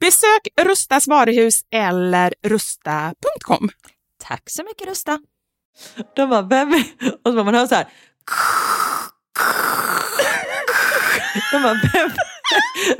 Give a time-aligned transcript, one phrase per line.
[0.00, 3.68] Besök Rustas varuhus eller rusta.com.
[4.18, 5.18] Tack så mycket Rusta.
[6.16, 6.84] De bara, vem är...
[7.24, 7.88] Och så bara man hör så här.
[11.52, 12.10] De bara, vem,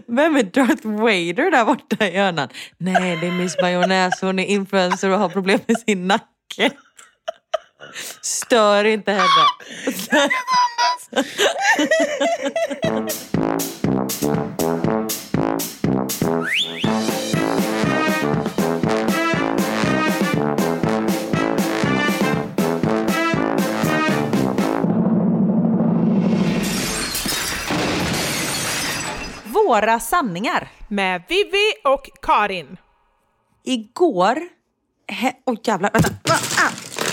[0.06, 2.48] vem är Darth Vader där borta i hörnan?
[2.78, 4.20] Nej, det är Miss Majonnäs.
[4.20, 6.70] Hon är influencer och har problem med sin nacke.
[8.22, 9.46] Stör inte henne.
[29.44, 30.68] Våra sanningar.
[30.88, 32.76] Med Vivi och Karin.
[33.64, 34.38] Igår...
[35.12, 36.08] He, oh, jävlar, vänta.
[36.30, 36.66] Ah,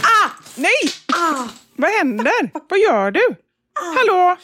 [0.04, 0.72] ah, Nej!
[1.14, 2.52] ah, Vad händer?
[2.70, 3.36] Vad gör du?
[3.98, 4.36] Hallå?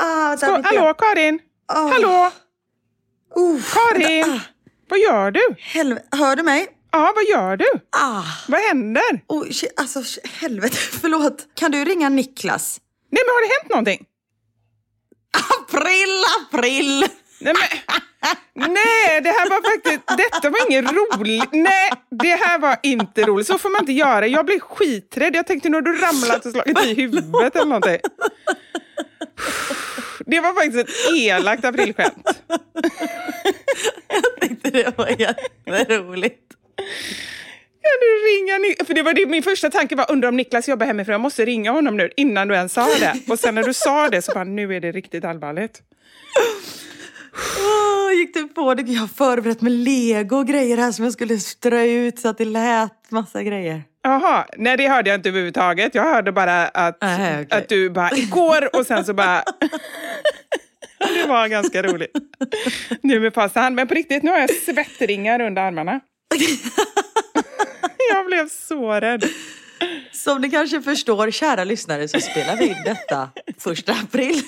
[0.00, 1.38] ah, Ska, där fick hallå, Karin?
[1.66, 1.88] Ah.
[1.88, 2.30] Hallå?
[3.36, 4.24] Uh, Karin?
[4.24, 4.40] ah,
[4.88, 5.40] Vad gör du?
[5.58, 6.66] helvete, hör du mig?
[6.92, 7.66] Ja, vad gör du?
[7.90, 9.20] Ah, Vad händer?
[9.28, 9.46] oh,
[9.76, 10.02] alltså
[10.40, 11.46] helvete, förlåt.
[11.54, 12.80] Kan du ringa Niklas?
[13.10, 14.06] Nej, men har det hänt någonting?
[15.60, 17.04] April, april!
[17.40, 17.68] Nej, men,
[18.72, 21.48] nej, det här var faktiskt, detta var ingen roligt.
[21.52, 23.46] Nej, det här var inte roligt.
[23.46, 24.26] Så får man inte göra.
[24.26, 25.36] Jag blev skiträdd.
[25.36, 27.98] Jag tänkte nu har du ramlat och slagit i huvudet eller någonting.
[30.32, 32.42] Det var faktiskt ett elakt aprilskämt.
[34.08, 36.54] Jag tänkte det var jätteroligt.
[37.82, 40.86] Kan du ringa För det var det, min första tanke var, undrar om Niklas jobbar
[40.86, 41.12] hemifrån.
[41.12, 43.14] Jag måste ringa honom nu innan du ens sa det.
[43.28, 45.82] Och sen när du sa det så bara, nu är det riktigt allvarligt.
[47.34, 48.82] Oh, gick du på det?
[48.92, 52.38] Jag har förberett med lego och grejer här som jag skulle strö ut så att
[52.38, 53.82] det lät massa grejer.
[54.02, 55.94] Jaha, nej det hörde jag inte överhuvudtaget.
[55.94, 57.58] Jag hörde bara att, Nej, okej.
[57.58, 59.44] att du bara, igår och sen så bara...
[60.98, 62.12] det var ganska roligt.
[63.02, 63.76] Nu med fast hand.
[63.76, 66.00] Men på riktigt, nu har jag svettringar under armarna.
[68.14, 69.24] jag blev så rädd.
[70.12, 74.42] Som ni kanske förstår, kära lyssnare, så spelar vi in detta första april.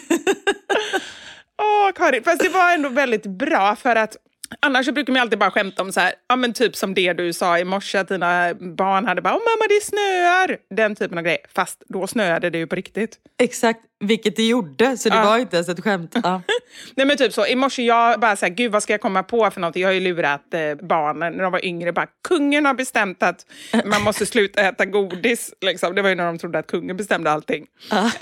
[1.63, 2.25] Åh, Karin.
[2.25, 4.17] Fast det var ändå väldigt bra för att
[4.61, 7.13] Annars så brukar man alltid bara skämta om så här, ja men typ som det
[7.13, 11.19] du sa i morse att dina barn hade bara, åh mamma det snöar, den typen
[11.19, 11.41] av grejer.
[11.55, 13.17] Fast då snöade det ju på riktigt.
[13.43, 15.25] Exakt, vilket det gjorde, så det Ja.
[15.25, 16.17] var inte ens ett skämt.
[16.23, 16.43] Ja.
[16.95, 19.23] Nej men typ så, i morse jag bara så här, gud vad ska jag komma
[19.23, 19.83] på för någonting?
[19.83, 23.47] Jag har ju lurat eh, barnen när de var yngre, bara kungen har bestämt att
[23.85, 25.55] man måste sluta äta godis.
[25.61, 25.95] Liksom.
[25.95, 27.67] Det var ju när de trodde att kungen bestämde allting.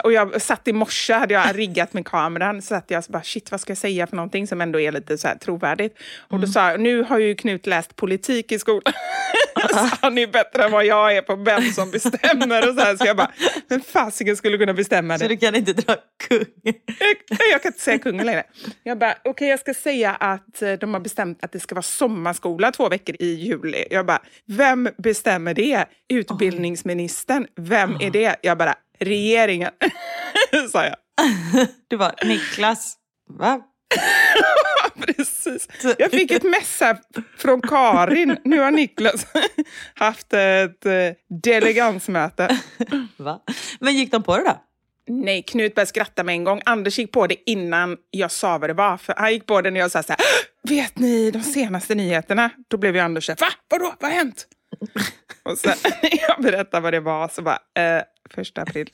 [0.05, 3.23] Och jag satt i morse, hade jag riggat med kameran, så satt jag så bara
[3.23, 5.99] shit vad ska jag säga för någonting som ändå är lite så här trovärdigt.
[6.29, 8.93] Och då sa jag, nu har ju Knut läst politik i skolan.
[10.01, 12.69] Han är bättre än vad jag är på vem som bestämmer.
[12.69, 12.97] Och så, här.
[12.97, 13.33] så jag bara,
[13.69, 15.29] men fasiken skulle kunna bestämma Så det.
[15.29, 15.97] du kan inte dra
[16.29, 16.45] kung?
[16.63, 18.45] Jag, jag kan inte säga kungen längre.
[18.83, 21.75] Jag bara, okej okay, jag ska säga att eh, de har bestämt att det ska
[21.75, 23.85] vara sommarskola två veckor i juli.
[23.91, 25.85] Jag bara, vem bestämmer det?
[26.09, 27.47] Utbildningsministern.
[27.57, 28.37] Vem är det?
[28.43, 29.71] Jag bara, regeringen,
[30.73, 30.97] sa jag.
[31.89, 32.97] Du bara, Niklas,
[33.39, 33.61] va?
[35.07, 35.69] Precis.
[35.99, 36.99] Jag fick ett mess här
[37.37, 38.37] från Karin.
[38.45, 39.27] Nu har Niklas
[39.95, 40.93] haft ett eh,
[41.43, 42.59] delegansmöte.
[43.17, 43.41] va?
[43.81, 44.63] Men gick de på det då?
[45.09, 46.61] Nej, Knut började skratta med en gång.
[46.65, 48.97] Anders gick på det innan jag sa vad det var.
[48.97, 50.21] För han gick på det när jag sa så här,
[50.69, 52.51] vet ni de senaste nyheterna?
[52.69, 53.47] Då blev ju Anders så här, va?
[53.69, 53.95] Vadå?
[54.01, 54.47] Vad har hänt?
[55.43, 55.77] Och sen
[56.29, 58.91] jag berättade vad det var, så bara, eh, första april.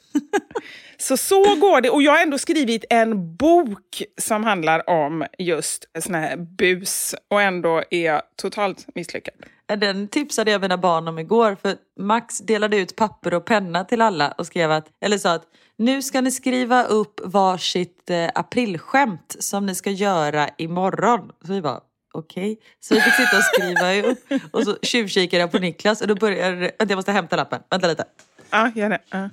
[1.01, 1.91] Så så går det.
[1.91, 7.43] Och jag har ändå skrivit en bok som handlar om just sån här bus och
[7.43, 9.35] ändå är jag totalt misslyckad.
[9.67, 14.01] Den tipsade jag mina barn om igår för Max delade ut papper och penna till
[14.01, 15.45] alla och skrev att, eller sa att
[15.77, 21.33] nu ska ni skriva upp varsitt eh, aprilskämt som ni ska göra imorgon.
[21.47, 21.81] Så vi bara
[22.13, 22.53] okej.
[22.53, 22.65] Okay.
[22.81, 26.15] Så vi fick sitta och skriva upp och så tjuvkikade jag på Niklas och då
[26.15, 28.05] började, vänta jag måste hämta lappen, vänta lite.
[28.51, 28.99] Ja, gör det.
[29.11, 29.31] Ja.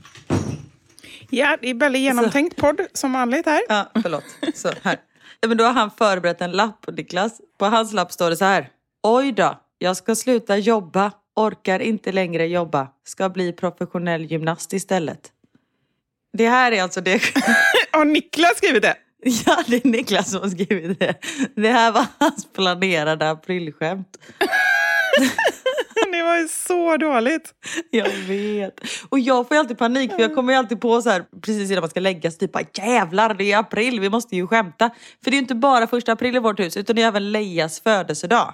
[1.29, 3.61] Ja, det är väldigt genomtänkt podd som vanligt här.
[3.69, 4.23] Ja, förlåt.
[4.55, 4.97] Så, här.
[5.39, 7.41] Ja, men då har han förberett en lapp, Niklas.
[7.57, 8.69] På hans lapp står det så här.
[9.03, 15.31] Oj då, jag ska sluta jobba, orkar inte längre jobba, ska bli professionell gymnast istället.
[16.33, 17.21] Det här är alltså det...
[17.91, 18.95] Har Niklas skrivit det?
[19.45, 21.15] Ja, det är Niklas som har skrivit det.
[21.55, 24.17] Det här var hans planerade aprilskämt.
[26.11, 27.53] Det var ju så dåligt.
[27.91, 28.73] Jag vet.
[29.09, 31.71] Och jag får ju alltid panik för jag kommer ju alltid på så här precis
[31.71, 34.89] innan man ska lägga sig typ bara, jävlar det är april, vi måste ju skämta.
[35.23, 37.31] För det är ju inte bara första april i vårt hus utan det är även
[37.31, 38.53] Leias födelsedag.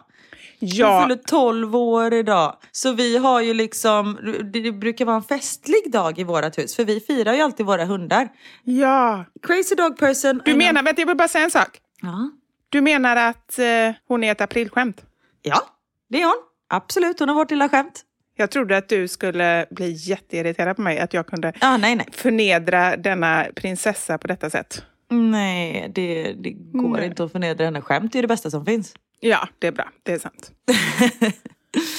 [0.64, 1.00] Ja.
[1.00, 2.56] Hon fyller 12 år idag.
[2.72, 4.18] Så vi har ju liksom,
[4.54, 7.86] det brukar vara en festlig dag i vårt hus för vi firar ju alltid våra
[7.86, 8.30] hundar.
[8.64, 9.26] Ja.
[9.42, 10.42] Crazy dog person.
[10.46, 11.80] Du menar, vänta jag vill bara säga en sak.
[12.02, 12.32] Ja.
[12.70, 13.66] Du menar att eh,
[14.08, 15.02] hon är ett aprilskämt?
[15.42, 15.62] Ja,
[16.10, 16.44] det är hon.
[16.70, 18.02] Absolut, hon har vårt lilla skämt.
[18.36, 22.08] Jag trodde att du skulle bli jätteirriterad på mig, att jag kunde ah, nej, nej.
[22.12, 24.84] förnedra denna prinsessa på detta sätt.
[25.10, 27.06] Nej, det, det går nej.
[27.06, 27.82] inte att förnedra henne.
[27.82, 28.94] Skämt är det bästa som finns.
[29.24, 29.90] Ja, det är bra.
[30.04, 30.52] Det är sant.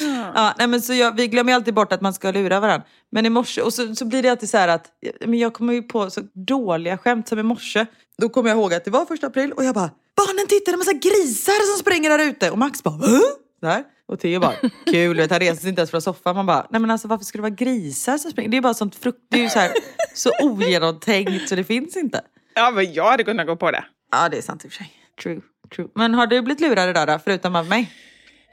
[0.01, 0.33] ja.
[0.35, 2.87] ja, nej, men så jag, vi glömmer alltid bort att man ska lura varandra.
[3.11, 4.87] Men i morse, och så, så blir det alltid så här att
[5.21, 7.87] men jag kommer ju på så dåliga skämt som i morse.
[8.19, 10.79] Då kommer jag ihåg att det var första april och jag bara Barnen tittar, en
[10.79, 12.51] massa grisar som springer där ute.
[12.51, 13.21] Och Max bara Hå?
[13.61, 13.85] Där.
[14.07, 14.55] Och Theo bara,
[14.87, 16.37] kul, vet, han reser sig inte ens från soffan.
[16.37, 18.51] Man bara, nej men alltså varför skulle det vara grisar som springer?
[18.51, 19.73] Det är bara sånt frukt, det är ju så, här,
[20.15, 22.21] så ogenomtänkt så det finns inte.
[22.55, 23.85] Ja, men jag hade kunnat gå på det.
[24.13, 24.93] Ja, det är sant i och för sig.
[25.23, 25.41] True,
[25.75, 25.89] true.
[25.95, 27.91] Men har du blivit lurad idag då, förutom av mig?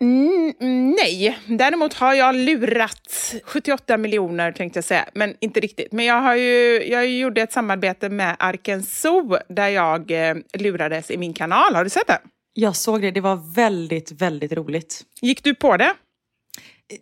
[0.02, 0.54] Mm,
[0.96, 5.92] nej, däremot har jag lurat 78 miljoner tänkte jag säga, men inte riktigt.
[5.92, 11.12] Men jag, har ju, jag gjorde ett samarbete med Arken Zoo där jag eh, lurades
[11.12, 11.76] i min kanal.
[11.76, 12.20] Har du sett det?
[12.54, 15.02] Jag såg det, det var väldigt, väldigt roligt.
[15.22, 15.94] Gick du på det?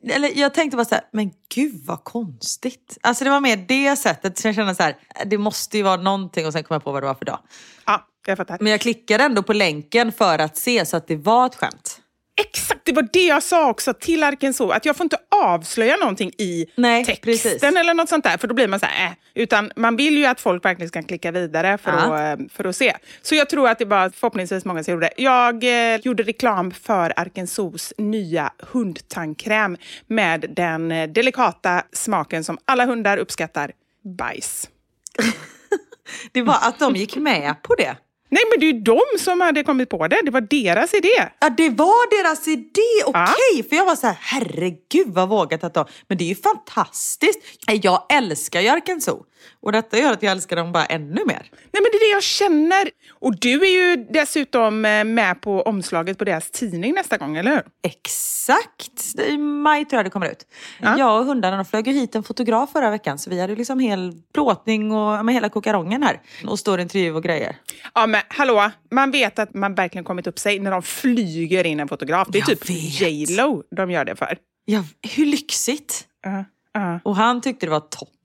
[0.10, 2.98] Eller jag tänkte bara så här, men gud vad konstigt.
[3.02, 4.96] Alltså det var mer det sättet, så jag kände så här,
[5.26, 7.40] det måste ju vara någonting och sen kom jag på vad det var för dag.
[7.86, 8.58] Ja, jag fattar.
[8.62, 12.02] Men jag klickade ändå på länken för att se så att det var ett skämt.
[12.40, 15.96] Exakt, det var det jag sa också till Arken så att jag får inte avslöja
[15.96, 17.64] någonting i Nej, texten precis.
[17.64, 19.12] eller något sånt där, för då blir man så här, äh.
[19.34, 21.98] Utan man vill ju att folk verkligen ska klicka vidare för, Ja.
[21.98, 22.98] att, eh, för att se.
[23.22, 25.24] Så jag tror att det var förhoppningsvis många som gjorde det.
[25.24, 32.58] Jag eh, gjorde reklam för Arken Zoos nya hundtandkräm med den eh, delikata smaken som
[32.66, 33.72] alla hundar uppskattar,
[34.18, 34.70] bajs.
[36.32, 37.96] Det var att de gick med på det.
[38.30, 40.22] Nej, men det är ju de som hade kommit på det.
[40.24, 41.30] Det var deras idé.
[41.40, 43.04] Ja, det var deras idé!
[43.06, 45.86] Okej, för jag var så här, herregud vad vågat att de...
[46.08, 47.40] Men det är ju fantastiskt.
[47.68, 48.62] Jag älskar
[49.00, 49.26] Zoo.
[49.62, 51.50] Och detta gör att jag älskar dem bara ännu mer.
[51.52, 52.90] Nej, men det är det jag känner.
[53.20, 57.52] Och du är ju dessutom eh, med på omslaget på deras tidning nästa gång, eller
[57.52, 57.64] hur?
[57.84, 59.20] Exakt!
[59.28, 60.48] I maj tror jag det kommer ut.
[60.82, 60.98] Ja.
[60.98, 63.80] Jag och hundarna de flög ju hit en fotograf förra veckan så vi hade liksom
[63.80, 66.22] hel plåtning och med hela kokarongen här.
[66.48, 67.56] Och stor intervju och grejer.
[67.94, 71.80] Ja, men hallå, man vet att man verkligen kommit upp sig när de flyger in
[71.80, 72.28] en fotograf.
[72.32, 73.02] Det är Jag typ vet.
[73.02, 74.38] J.Lo de gör det för.
[74.66, 74.84] Ja,
[75.16, 76.08] hur lyxigt!
[76.24, 77.00] Ja, ja.
[77.04, 78.17] Och han tyckte det var toppen,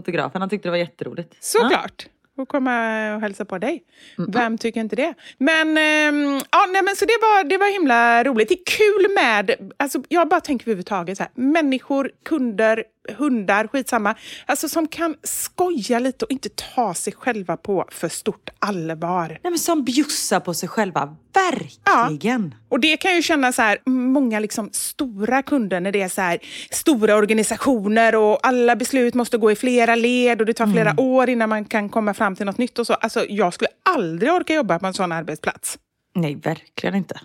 [0.00, 0.40] fotografen.
[0.40, 1.28] Han tyckte det var jätteroligt.
[1.32, 1.36] Ja.
[1.40, 2.06] Såklart.
[2.36, 2.72] Och komma
[3.14, 3.82] och hälsa på dig.
[4.28, 5.14] Vem tycker inte det?
[5.38, 8.48] Men, ehm, ja, nej, men så det var, det var himla roligt.
[8.48, 12.84] Det är kul med, alltså, jag bara tänker överhuvudtaget så här, människor, kunder,
[13.18, 14.14] hundar, skitsamma.
[14.46, 19.28] Alltså som kan skoja lite och inte ta sig själva på för stort allvar.
[19.28, 21.16] Nej, men som bjussar på sig själva.
[21.34, 22.54] Verkligen.
[22.54, 22.66] Ja.
[22.68, 26.20] Och det kan ju kännas så här, många liksom stora kunder när det är så
[26.20, 26.38] här,
[26.70, 31.30] stora organisationer och alla beslut måste gå i flera led och det tar flera år
[31.30, 32.94] innan man kan komma fram till något nytt och så.
[32.94, 35.78] Alltså, jag skulle aldrig orka jobba på en sån arbetsplats.
[36.14, 37.20] Nej, verkligen inte.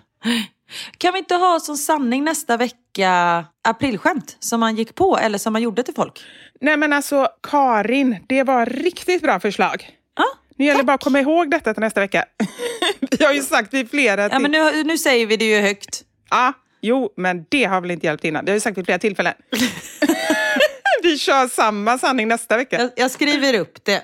[0.98, 5.52] Kan vi inte ha som sanning nästa vecka aprilskämt som man gick på eller som
[5.52, 6.20] man gjorde till folk?
[6.60, 9.90] Nej men alltså Karin, det var riktigt bra förslag.
[10.16, 10.24] Ja,
[10.56, 10.86] Nu gäller det tack.
[10.86, 12.24] bara att komma ihåg detta till nästa vecka.
[13.18, 14.28] Vi har ju sagt vid flera...
[14.28, 16.02] Ja, men nu, nu säger vi det ju högt.
[16.30, 18.44] Ja, jo, men det har väl inte hjälpt innan.
[18.44, 19.34] Det har vi sagt vid flera tillfällen.
[21.02, 22.80] vi kör samma sanning nästa vecka.
[22.80, 24.02] Jag, jag skriver upp det.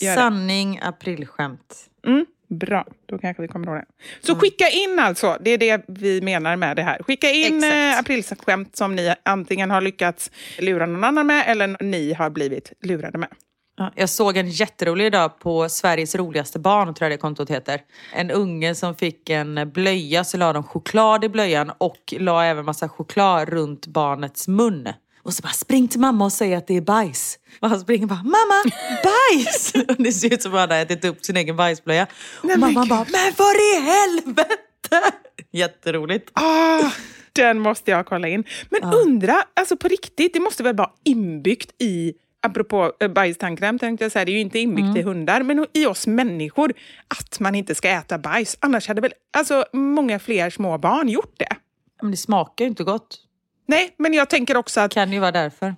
[0.00, 0.14] Det.
[0.14, 1.76] Sanning, aprilskämt.
[2.06, 3.86] Mm, bra, då kanske vi kommer ihåg det.
[4.26, 7.02] Så skicka in alltså, det är det vi menar med det här.
[7.02, 12.12] Skicka in eh, aprilskämt som ni antingen har lyckats lura någon annan med eller ni
[12.12, 13.28] har blivit lurade med.
[13.76, 17.80] Ja, jag såg en jätterolig idag på Sveriges roligaste barn, tror jag det kontot heter.
[18.14, 22.64] En unge som fick en blöja, så la de choklad i blöjan och la även
[22.64, 24.88] massa choklad runt barnets mun.
[25.28, 27.38] Och så bara spring till mamma och säg att det är bajs.
[27.60, 28.62] Och han springer bara, mamma,
[29.02, 29.74] bajs!
[29.88, 32.06] och det ser ut som att han har ätit upp sin egen bajsblöja.
[32.42, 35.18] Och mamma bara, men för i helvete!
[35.52, 36.30] Jätteroligt.
[36.32, 36.90] Ah,
[37.32, 38.44] den måste jag kolla in.
[38.70, 44.04] Men undra, alltså på riktigt, det måste väl vara inbyggt i Apropå eh, bajstandkräm tänkte
[44.04, 46.72] jag säga, det är ju inte inbyggt i hundar, men i oss människor,
[47.08, 48.58] att man inte ska äta bajs.
[48.60, 51.56] Annars hade väl alltså, många fler små barn gjort det.
[52.02, 53.27] Men det smakar ju inte gott.
[53.68, 55.76] Nej, men jag tänker också att, Kan ju vara därför.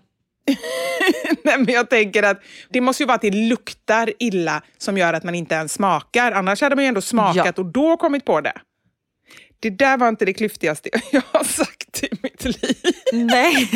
[1.44, 5.12] nej, men jag tänker att det måste ju vara att det luktar illa som gör
[5.12, 6.32] att man inte ens smakar.
[6.32, 8.52] Annars hade man ju ändå smakat och då kommit på det.
[9.60, 12.76] Det där var inte det klyftigaste jag har sagt i mitt liv.
[13.12, 13.70] Nej.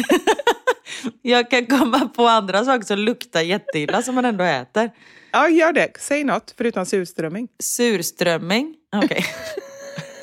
[1.23, 4.91] jag kan komma på andra saker som luktar jätteilla som man ändå äter.
[5.33, 5.89] Ja, gör det.
[6.01, 7.49] Säg något, förutom surströmming.
[7.63, 8.75] Surströmming.
[9.05, 9.25] Okej.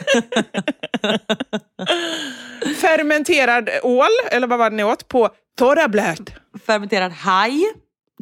[2.81, 6.33] Fermenterad ål, eller vad var det ni åt, på torra blöt.
[6.65, 7.63] Fermenterad haj.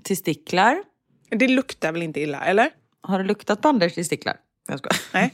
[0.04, 0.84] Testiklar.
[1.30, 2.70] Det luktar väl inte illa, eller?
[3.02, 4.38] Har du luktat på Anders testiklar?
[4.68, 4.98] Jag skojar.
[5.14, 5.34] Nej.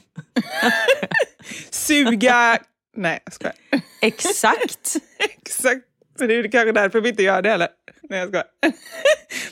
[1.70, 2.60] Suga...
[2.98, 3.56] Nej, jag skojar.
[4.02, 4.96] Exakt.
[5.20, 5.86] Exakt.
[6.20, 7.68] Så det är kanske därför vi inte gör det heller.
[8.10, 8.46] Nej, jag skojar.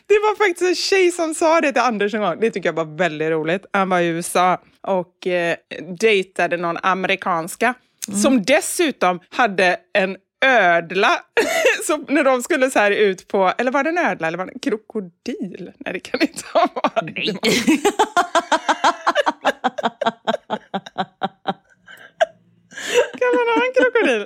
[0.07, 2.39] Det var faktiskt en tjej som sa det till Anders en gång.
[2.39, 3.65] Det tycker jag var väldigt roligt.
[3.73, 5.55] Han var i USA och eh,
[5.99, 7.73] dejtade någon amerikanska
[8.21, 11.09] som dessutom hade en ödla.
[11.83, 14.45] Så när de skulle så här ut på, eller var det en ödla eller var
[14.45, 15.71] det en krokodil?
[15.77, 17.43] Nej, det kan inte ha varit.
[17.43, 17.83] Nej.
[23.37, 24.25] en krokodil?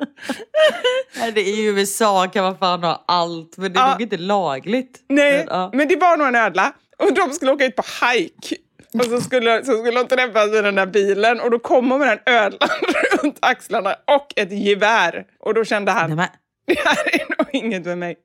[1.17, 3.91] Nej, det är i USA kan man fan ha allt, men det är Ja.
[3.91, 4.99] nog inte lagligt.
[5.09, 5.69] Nej, Men, ja.
[5.73, 6.73] men det var nog en ödla.
[6.97, 8.55] Och de skulle åka ut på hike.
[8.93, 11.99] Och så skulle, så skulle de träffas i den där bilen och då kom hon
[11.99, 12.69] med den ödlan
[13.23, 15.25] runt axlarna och ett gevär.
[15.39, 16.29] Och då kände han, Nej,
[16.67, 18.15] det här är nog inget för mig.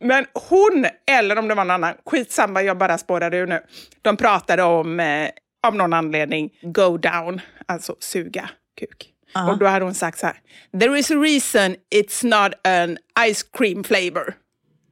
[0.00, 3.60] Men hon, eller om det var någon annan, skitsamma, jag bara spårade ur nu.
[4.02, 5.28] De pratade om, eh,
[5.66, 8.50] av någon anledning, go down, alltså suga
[8.80, 9.10] kuk.
[9.34, 9.52] Ja.
[9.52, 10.36] Och då hade hon sagt så här,
[10.80, 14.34] there is a reason it's not an ice cream flavor.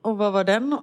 [0.02, 0.78] och vad var den?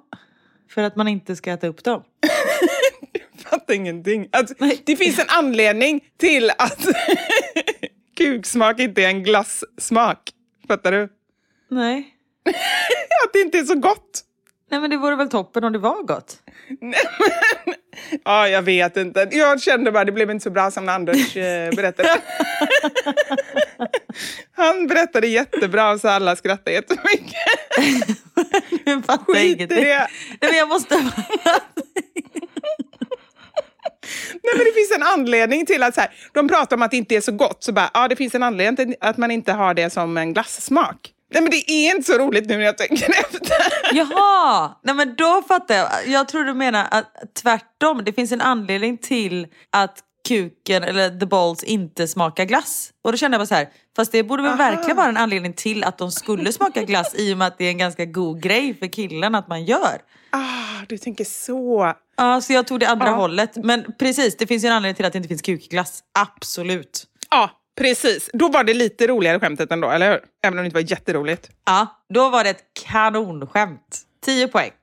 [0.72, 2.04] För att man inte ska äta upp dem?
[3.50, 4.28] fattar ingenting.
[4.32, 4.52] Att
[4.86, 6.88] det finns en anledning till att
[8.18, 10.32] kuksmak inte är en glassmak.
[10.68, 11.10] Fattar du?
[11.70, 12.16] Nej.
[13.26, 14.22] Att det inte är så gott.
[14.70, 16.38] Nej, men det vore väl toppen om det var gott?
[18.24, 19.28] Ja, jag vet inte.
[19.32, 22.10] Jag kände bara det blev inte så bra som Anders eh, berättade.
[24.56, 27.36] Han berättade jättebra så alla skrattade jättemycket.
[28.86, 29.76] Nu fattar jag Skit i det.
[29.76, 30.08] Nej,
[30.42, 30.96] men jag måste...
[34.44, 36.98] Nej, men det finns en anledning till att så här, de pratar om att det
[36.98, 37.64] inte är så gott.
[37.64, 40.34] Så bara, ja, det finns en anledning till att man inte har det som en
[40.34, 41.14] glassmak.
[41.32, 43.42] Nej, men det är inte så roligt nu när jag tänker efter.
[43.94, 44.72] Jaha!
[44.84, 45.90] Nej men då fattar jag.
[46.08, 47.06] Jag tror du menar att
[47.42, 48.02] tvärtom.
[48.06, 52.90] Det finns en anledning till att kuken eller the balls inte smakar glass.
[53.04, 55.54] Och då kände jag bara så här, fast det borde väl verkligen vara en anledning
[55.54, 58.42] till att de skulle smaka glass i och med att det är en ganska god
[58.42, 60.02] grej för killen att man gör.
[60.32, 61.94] Ah, du tänker så.
[62.18, 63.14] Ja, så jag tog det andra Ja.
[63.16, 63.56] hållet.
[63.56, 66.00] Men precis, det finns ju en anledning till att det inte finns kukglass.
[66.20, 67.04] Absolut.
[67.30, 68.30] Ja, precis.
[68.34, 70.20] Då var det lite roligare skämtet ändå, eller hur?
[70.44, 71.50] Även om det inte var jätteroligt.
[71.66, 74.02] Ja, då var det ett kanonskämt.
[74.26, 74.72] 10 poäng.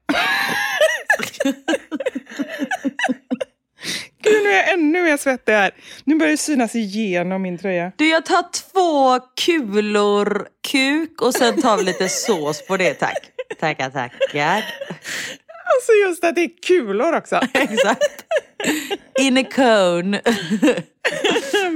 [4.23, 5.71] Gud, nu är jag ännu mer svettig här.
[6.05, 7.93] Nu börjar det synas igenom min tröja.
[7.97, 13.19] Du, jag tar två kulor kuk och sen tar vi lite sås på det tack.
[13.61, 14.65] Tackar, tackar.
[15.75, 17.41] Alltså just att det är kulor också.
[17.53, 18.25] Exakt.
[19.21, 20.21] In a cone.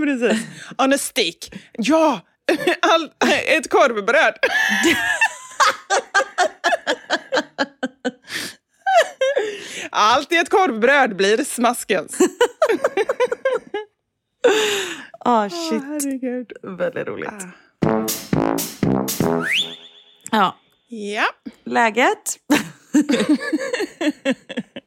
[0.05, 0.47] Precis.
[0.79, 1.55] On a stick.
[1.79, 2.21] Ja,
[2.83, 3.11] All,
[3.47, 4.35] ett korvbröd.
[9.91, 12.19] Allt i ett korvbröd blir smaskens.
[15.25, 15.83] Ah, shit.
[15.83, 16.53] herregud.
[16.63, 17.45] Väldigt roligt.
[20.31, 20.57] Ja,
[20.89, 21.25] Ja,
[21.65, 22.39] läget?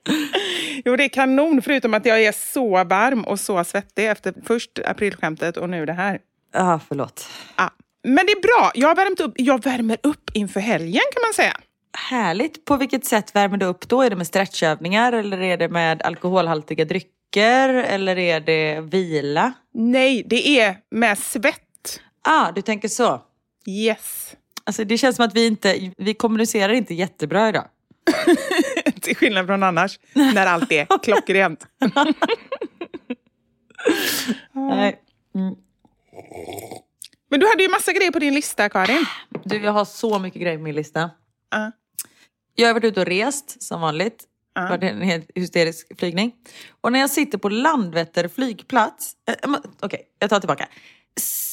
[0.86, 4.80] jo det är kanon förutom att jag är så varm och så svettig efter först
[4.86, 6.20] aprilskämtet och nu det här.
[6.54, 7.28] Ja, förlåt.
[7.58, 7.72] Ja.
[8.04, 11.34] Men det är bra, jag, har värmt upp, jag värmer upp inför helgen kan man
[11.34, 11.58] säga.
[11.98, 12.66] Härligt.
[12.66, 14.02] På vilket sätt värmer du upp då?
[14.02, 19.54] Är det med stretchövningar eller är det med alkoholhaltiga drycker eller är det vila?
[19.74, 22.00] Nej, det är med svett.
[22.22, 23.22] Ah, du tänker så.
[23.68, 24.36] Yes.
[24.64, 27.66] Alltså det känns som att vi inte, vi kommunicerar inte jättebra idag.
[29.06, 31.68] Till skillnad från annars, när allt är klockrent.
[34.52, 35.02] Nej.
[35.36, 35.56] Mm.
[37.30, 39.06] Men du hade ju massa grejer på din lista, Karin.
[39.44, 41.12] Du, jag har så mycket grejer på min lista.
[41.52, 41.72] Ja.
[42.56, 44.24] Jag har varit ute och rest som vanligt.
[44.56, 44.62] Ja.
[44.62, 46.34] Det var en helt hysterisk flygning.
[46.82, 49.14] Och när jag sitter på Landvetter flygplats.
[49.44, 50.68] Äh, Okej, jag tar tillbaka.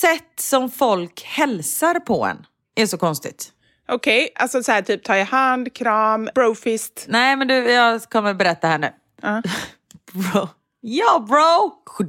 [0.01, 3.53] Sätt som folk hälsar på en är så konstigt.
[3.91, 7.05] Okej, alltså så här typ ta i hand, kram, brofist.
[7.09, 8.93] Nej, men du, jag kommer berätta här nu.
[9.23, 9.43] Ja.
[10.13, 10.49] Bro.
[10.83, 11.73] Ja, bro!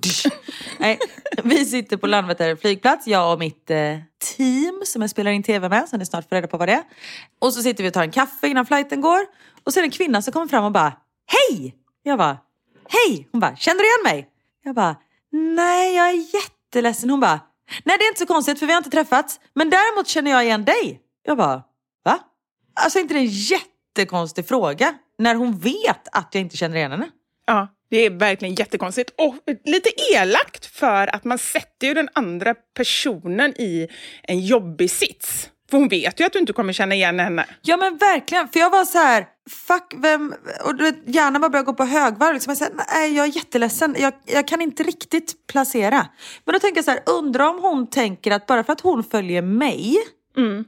[0.79, 0.99] Nej,
[1.43, 3.97] vi sitter på Landvetter flygplats, jag och mitt eh,
[4.37, 6.73] team som jag spelar in tv med, så ni snart får reda på vad det
[6.73, 6.83] är.
[7.39, 9.19] Och så sitter vi och tar en kaffe innan flighten går.
[9.63, 10.93] Och så är det en kvinna som kommer fram och bara
[11.27, 11.75] Hej!
[12.03, 12.37] Jag bara
[12.89, 13.27] Hej!
[13.31, 14.29] Hon bara Känner du igen mig?
[14.63, 14.95] Jag bara
[15.31, 17.09] Nej, jag är jätteledsen.
[17.09, 17.39] Hon bara
[17.83, 19.39] Nej, det är inte så konstigt för vi har inte träffats.
[19.53, 20.99] Men däremot känner jag igen dig.
[21.23, 21.63] Jag bara?
[22.73, 24.93] Alltså inte det en jättekonstig fråga?
[25.17, 27.09] När hon vet att jag inte känner igen henne.
[27.45, 29.13] Ja, det är verkligen jättekonstigt.
[29.17, 33.87] Och lite elakt för att man sätter ju den andra personen i
[34.23, 35.49] en jobbig sits.
[35.69, 37.45] För hon vet ju att du inte kommer känna igen henne.
[37.61, 40.33] Ja men verkligen, för jag var så här, fuck vem,
[40.65, 42.33] och du vet, hjärnan bara började gå på högvarv.
[42.33, 42.51] Liksom.
[42.51, 46.07] Jag, sa, nej, jag är jätteledsen, jag, jag kan inte riktigt placera.
[46.45, 49.03] Men då tänker jag så här, undrar om hon tänker att bara för att hon
[49.03, 49.97] följer mig,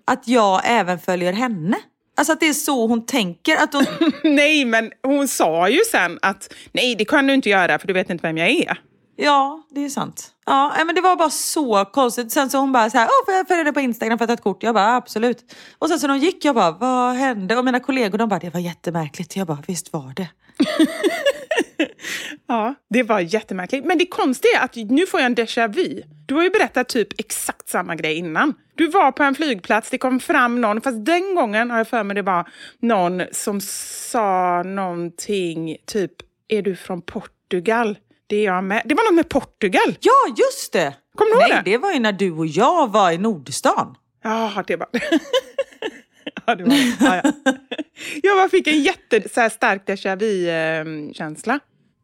[0.05, 1.77] att jag även följer henne.
[2.15, 3.57] Alltså att det är så hon tänker.
[3.57, 3.85] Att hon,
[4.23, 7.93] Nej, men hon sa ju sen att nej, det kan du inte göra för du
[7.93, 8.77] vet inte vem jag är.
[9.15, 10.29] ja, det är sant.
[10.45, 12.31] Ja, men det var bara så konstigt.
[12.31, 14.29] Sen så hon bara så här, Åh, får jag följa dig på Instagram för att
[14.29, 14.63] ta ett kort?
[14.63, 15.55] Jag bara, absolut.
[15.79, 17.57] Och sen så när hon gick, jag bara, vad hände?
[17.57, 19.35] Och mina kollegor de bara, det var jättemärkligt.
[19.35, 20.27] Jag bara, visst var det.
[22.47, 23.85] Ja, det var jättemärkligt.
[23.85, 26.01] Men det konstiga är att nu får jag en déjà vu.
[26.25, 28.53] Du har ju berättat typ exakt samma grej innan.
[28.75, 32.03] Du var på en flygplats, det kom fram någon, fast den gången har jag för
[32.03, 32.47] mig det var
[32.79, 36.11] någon som sa någonting, typ,
[36.47, 37.97] är du från Portugal?
[38.27, 38.81] Det är jag med.
[38.85, 39.97] Det var något med Portugal.
[39.99, 40.93] Ja, just det!
[41.15, 41.71] Kommer du ihåg Nej, det?
[41.71, 43.95] det var ju när du och jag var i Nordstan.
[44.23, 44.87] Ja, det var
[46.45, 46.63] ja, det.
[46.63, 47.31] Var, ja, ja.
[48.23, 51.59] Jag bara fick en jätte, så här, stark déjà vu-känsla.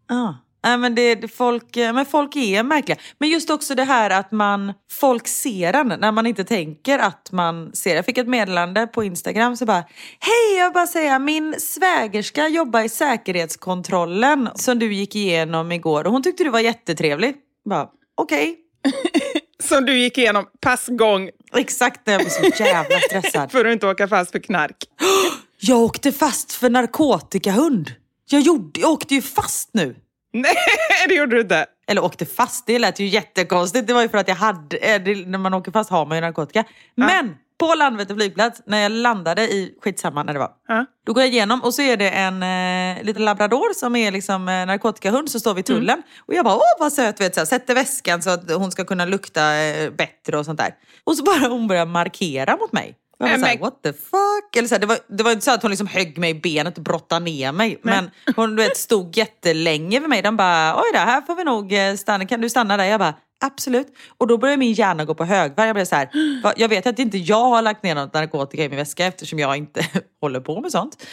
[0.09, 0.37] Ja.
[0.63, 2.97] Nej, men, det, folk, eh, men folk är märkliga.
[3.17, 7.31] Men just också det här att man, folk ser en när man inte tänker att
[7.31, 7.95] man ser.
[7.95, 9.83] Jag fick ett meddelande på Instagram så bara
[10.19, 16.05] Hej, jag vill bara säga min svägerska jobbar i säkerhetskontrollen som du gick igenom igår
[16.05, 17.35] och hon tyckte du var jättetrevlig.
[17.69, 18.55] Bara, Okej.
[19.63, 23.51] Som du gick igenom passgång Exakt när jag blev så jävla stressad.
[23.51, 24.75] för att inte åka fast för knark.
[25.61, 27.93] Jag åkte fast för narkotikahund.
[28.29, 29.95] Jag, gjorde, jag åkte ju fast nu.
[30.33, 30.55] Nej,
[31.07, 31.65] det gjorde du inte.
[31.87, 33.87] Eller åkte fast, det lät ju jättekonstigt.
[33.87, 36.21] Det var ju för att jag hade, eh, när man åker fast har man ju
[36.21, 36.63] narkotika.
[36.95, 40.51] Men på Landvetter flygplats, när jag landade i, skitsamma när det var.
[40.67, 40.85] Ja.
[41.05, 44.49] Då går jag igenom och så är det en eh, liten labrador som är liksom
[44.49, 46.03] eh, narkotikahund, så står vi i tullen.
[46.19, 48.85] Och jag bara, åh vad söt, vet, så här, sätter väskan så att hon ska
[48.85, 50.73] kunna lukta eh, bättre och sånt där.
[51.03, 52.95] Och så bara hon börjar markera mot mig.
[53.19, 54.55] Jag var Nej, såhär, what the fuck?
[54.57, 56.33] Eller så här, det, var, det var inte så att hon liksom högg mig i
[56.33, 57.79] benet och brottade ner mig.
[57.81, 60.21] Men hon du vet, stod jättelänge vid mig.
[60.21, 62.25] De bara, oj då, här får vi nog eh, stanna.
[62.25, 62.85] Kan du stanna där?
[62.85, 63.13] Jag bara,
[63.45, 63.87] absolut.
[64.17, 65.67] Och då började min hjärna gå på högvarv.
[65.67, 66.09] Jag blev så här,
[66.43, 66.53] "Va?
[66.57, 69.57] jag vet att inte jag har lagt ner något narkotika i min väska eftersom jag
[69.57, 69.85] inte
[70.21, 71.03] håller på med sånt.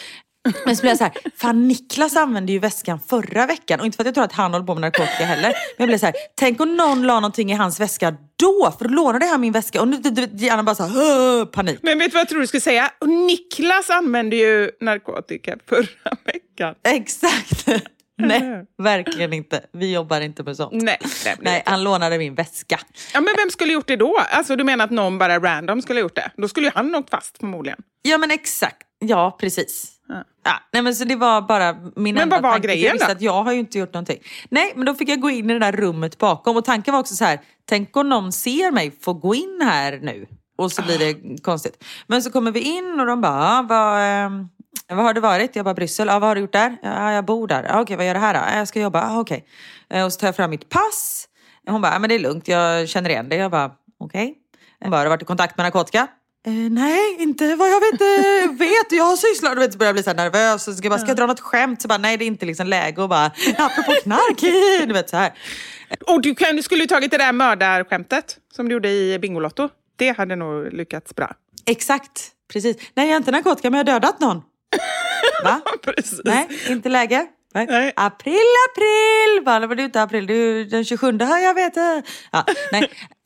[0.65, 3.95] Men så blev jag så här, fan Niklas använde ju väskan förra veckan och inte
[3.95, 5.47] för att jag tror att han håller på med narkotika heller.
[5.49, 8.87] Men jag blev så här, tänk om någon la någonting i hans väska då, för
[8.87, 9.97] då lånade han min väska och nu
[10.33, 11.79] hjärnan bara så här, panik.
[11.81, 12.91] Men vet du vad jag tror du skulle säga?
[12.99, 16.75] Och Niklas använde ju narkotika förra veckan.
[16.83, 17.67] Exakt.
[18.17, 19.61] Nej, verkligen inte.
[19.73, 20.73] Vi jobbar inte med sånt.
[20.73, 20.97] Nej,
[21.39, 22.79] nej, han lånade min väska.
[23.13, 24.17] Ja, men vem skulle gjort det då?
[24.31, 26.31] Alltså, du menar att någon bara random skulle gjort det?
[26.37, 27.79] Då skulle ju han åkt fast förmodligen.
[28.01, 28.87] Ja, men exakt.
[28.99, 29.91] Ja, precis.
[30.07, 30.23] Ja.
[30.43, 32.67] Ja, nej, men så det var bara min Men enda vad var tanke.
[32.67, 33.11] grejen Jag visste då?
[33.11, 34.19] att jag har ju inte gjort någonting.
[34.49, 36.57] Nej, men då fick jag gå in i det där rummet bakom.
[36.57, 39.99] Och tanken var också så här, tänk om någon ser mig få gå in här
[40.01, 40.25] nu.
[40.57, 41.83] Och så blir det konstigt.
[42.07, 44.47] Men så kommer vi in och de bara, "Ja, vad, ehm,
[44.95, 45.55] vad har det varit?
[45.55, 46.07] Jag bara, Bryssel.
[46.07, 46.77] Ja, vad har du gjort där?
[46.81, 47.63] Ja, jag bor där.
[47.63, 48.39] Ja, okej, vad gör du här då?
[48.39, 48.99] "Ja, Jag ska jobba.
[49.01, 49.45] Ja, okej.
[49.89, 51.27] Eh, Och så tar jag fram mitt pass.
[51.67, 53.35] Hon bara, ja, men det är lugnt, jag känner igen det.
[53.35, 54.35] Jag bara, okej.
[54.81, 56.07] Hon bara, har du varit i kontakt med narkotika?
[56.45, 58.01] Eh, nej, inte vad jag vet.
[58.01, 58.91] eh, vet.
[58.91, 59.53] Jag har sysslat...
[59.55, 60.67] Du vet, så börjar jag bli så nervös.
[60.67, 61.81] Och ska, jag bara, ska jag dra något skämt?
[61.81, 63.01] Så bara, nej, det är inte liksom läge.
[63.01, 63.25] Och bara,
[63.57, 64.39] apropå knark.
[64.87, 65.33] du vet så här.
[66.07, 69.69] Och du, kan, du skulle ju tagit det där mördarskämtet som du gjorde i Bingolotto.
[69.95, 71.31] Det hade nog lyckats bra.
[71.65, 72.77] Exakt, precis.
[72.93, 74.41] Nej, jag har inte narkotika, men jag har dödat någon.
[75.43, 75.61] Va?
[75.83, 76.21] Precis.
[76.25, 77.27] Nej, inte läge.
[77.53, 77.65] Nej.
[77.69, 77.93] Nej.
[77.95, 78.39] April,
[78.71, 79.45] april!
[79.45, 81.17] Bara, "Men det är inte april, ju den 27.
[81.19, 81.73] Ja, jag vet.
[81.73, 82.89] det." Ja, nej.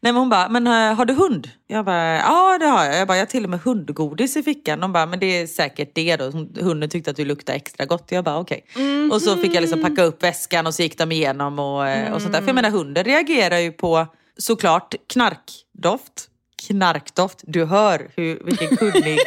[0.00, 1.50] nej, men hon bara, men eh, har du hund?
[1.66, 2.96] Jag bara, ja det har jag.
[2.96, 4.80] Jag bara, jag har till och med hundgodis i fickan.
[4.80, 6.24] De bara, men det är säkert det då.
[6.60, 8.06] Hunden tyckte att du luktade extra gott.
[8.12, 8.64] Jag bara, okej.
[9.12, 12.12] Och så fick jag liksom packa upp väskan och så gick de igenom och, eh,
[12.12, 12.40] och sånt där.
[12.40, 14.06] För jag menar, hunden reagerar ju på
[14.38, 16.28] såklart knarkdoft.
[16.62, 17.40] Knarkdoft.
[17.46, 19.18] Du hör hur, vilken kunnig...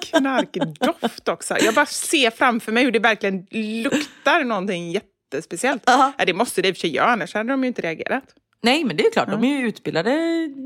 [0.02, 1.58] Knarkdoft också.
[1.58, 3.46] Jag bara ser framför mig hur det verkligen
[3.82, 5.82] luktar någonting jättespeciellt.
[5.86, 6.12] Ja.
[6.18, 8.24] Ja, det måste det i och för sig göra, annars hade de ju inte reagerat.
[8.64, 10.10] Nej men det är klart, de är ju utbildade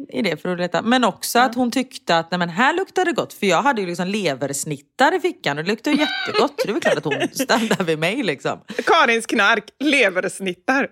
[0.09, 0.83] i det för att leta.
[0.83, 3.33] Men också att hon tyckte att nej, men här luktar det gott.
[3.33, 6.61] För jag hade ju liksom leversnittar i fickan och det luktade jättegott.
[6.61, 8.61] Så det var klart att hon stannade vid mig liksom.
[8.87, 10.89] Karins knark, leversnittar.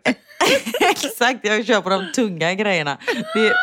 [0.81, 2.99] Exakt, jag kör på de tunga grejerna.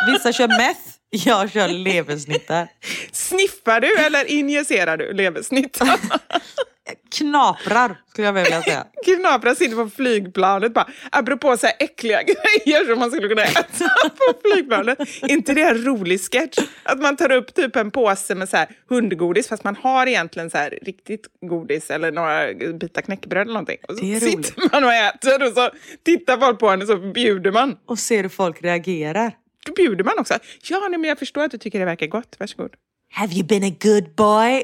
[0.08, 2.68] Vissa kör meth, jag kör leversnittar.
[3.12, 6.00] Sniffar du eller injicerar du leversnittar?
[7.12, 8.86] Knaprar skulle jag vilja säga.
[9.06, 13.64] Knaprar sitter på flygplanet bara, apropå så här äckliga grejer som man skulle kunna äta
[14.10, 15.00] på flygplanet.
[15.22, 16.58] inte det en rolig sketch?
[16.84, 20.50] Att man tar upp typ en påse med så här hundgodis fast man har egentligen
[20.50, 23.78] så här riktigt godis eller några bitar knäckebröd eller någonting.
[23.88, 25.70] Och så Det är sitter man och äter och så
[26.06, 27.78] tittar folk på en och så bjuder man.
[27.86, 29.32] Och ser hur folk reagerar.
[29.66, 30.34] Då bjuder man också.
[30.70, 32.36] Ja, nej, men jag förstår att du tycker det verkar gott.
[32.40, 32.72] Varsågod.
[33.12, 34.64] Have you been a good boy?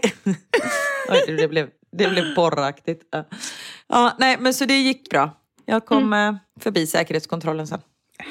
[1.09, 3.01] Oj, det blev, det blev borraktigt.
[3.11, 3.23] Ja.
[3.87, 5.31] ja, nej men så det gick bra.
[5.65, 7.81] Jag kom eh, förbi säkerhetskontrollen sen.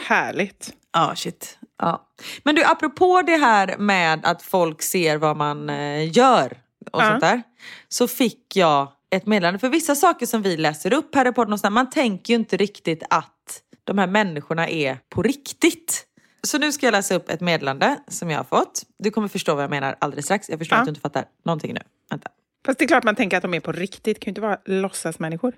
[0.06, 0.72] Härligt.
[0.92, 1.58] Ja, shit.
[1.78, 2.08] Ja.
[2.44, 6.58] Men du, apropå det här med att folk ser vad man eh, gör
[6.92, 7.08] och Ja.
[7.10, 7.42] sånt där.
[7.88, 9.58] Så fick jag ett meddelande.
[9.58, 12.38] För vissa saker som vi läser upp här i podden, och sånt man tänker ju
[12.38, 16.04] inte riktigt att de här människorna är på riktigt.
[16.42, 18.82] Så nu ska jag läsa upp ett meddelande som jag har fått.
[18.98, 20.48] Du kommer förstå vad jag menar alldeles strax.
[20.48, 20.80] Jag förstår Ja.
[20.80, 21.80] att du inte fattar någonting nu.
[22.10, 22.30] Vänta.
[22.68, 24.04] Fast det är klart man tänker att de är på riktigt.
[24.04, 25.54] Det kan ju inte vara låtsasmänniskor.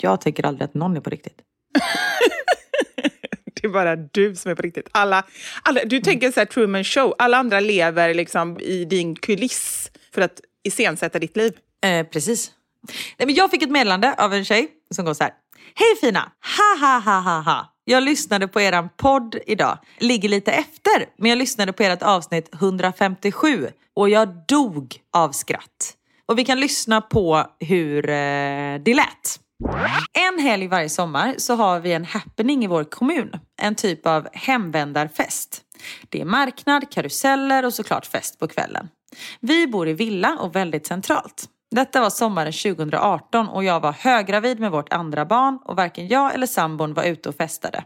[0.00, 1.36] Jag tänker aldrig att någon är på riktigt.
[3.54, 4.88] Det är bara du som är på riktigt.
[4.92, 5.24] Alla,
[5.62, 7.14] alla, du tänker så här Truman Show.
[7.18, 11.52] Alla andra lever liksom i din kuliss för att iscensätta ditt liv.
[11.84, 12.52] Eh, precis.
[13.18, 15.32] Nej, men jag fick ett meddelande av en tjej som går så här.
[15.74, 16.32] Hej fina!
[16.56, 17.74] Ha ha ha ha ha!
[17.84, 19.78] Jag lyssnade på eran podd idag.
[19.98, 25.96] Ligger lite efter, men jag lyssnade på ert avsnitt 157 och jag dog av skratt.
[26.32, 29.40] Och vi kan lyssna på hur eh, det lät.
[30.12, 33.32] En helg varje sommar så har vi en happening i vår kommun.
[33.62, 35.60] En typ av hemvändarfest.
[36.08, 38.88] Det är marknad, karuseller och såklart fest på kvällen.
[39.40, 41.44] Vi bor i villa och väldigt centralt.
[41.70, 46.34] Detta var sommaren 2018 och jag var höggravid med vårt andra barn och varken jag
[46.34, 47.84] eller sambon var ute och festade.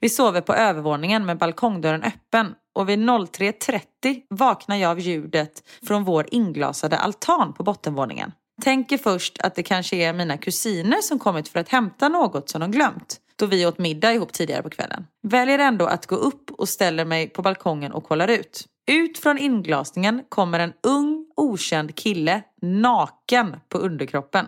[0.00, 6.04] Vi sover på övervåningen med balkongdörren öppen och vid 03.30 vaknar jag av ljudet från
[6.04, 8.32] vår inglasade altan på bottenvåningen.
[8.62, 12.60] Tänker först att det kanske är mina kusiner som kommit för att hämta något som
[12.60, 15.06] de glömt då vi åt middag ihop tidigare på kvällen.
[15.22, 18.64] Väljer ändå att gå upp och ställer mig på balkongen och kollar ut.
[18.90, 24.46] Ut från inglasningen kommer en ung okänd kille naken på underkroppen.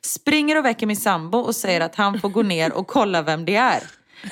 [0.00, 3.44] Springer och väcker min sambo och säger att han får gå ner och kolla vem
[3.44, 3.82] det är.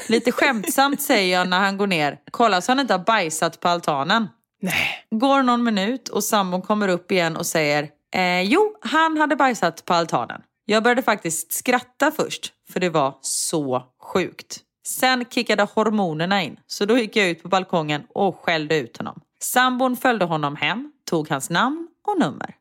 [0.09, 3.69] Lite skämtsamt säger jag när han går ner, kolla så han inte har bajsat på
[3.69, 4.29] altanen.
[4.63, 5.07] Nej.
[5.11, 9.85] Går någon minut och sambon kommer upp igen och säger eh, Jo, han hade bajsat
[9.85, 10.41] på altanen.
[10.65, 14.61] Jag började faktiskt skratta först, för det var så sjukt.
[14.87, 19.21] Sen kickade hormonerna in, så då gick jag ut på balkongen och skällde ut honom.
[19.41, 22.55] Sambon följde honom hem, tog hans namn och nummer.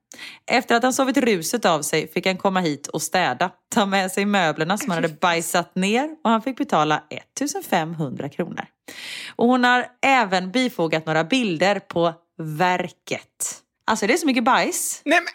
[0.51, 4.12] Efter att han sovit ruset av sig fick han komma hit och städa, ta med
[4.12, 8.65] sig möblerna som han hade bajsat ner och han fick betala 1500 kronor.
[9.36, 13.62] Och hon har även bifogat några bilder på verket.
[13.88, 15.01] Alltså det är så mycket bajs.
[15.05, 15.27] Nej men,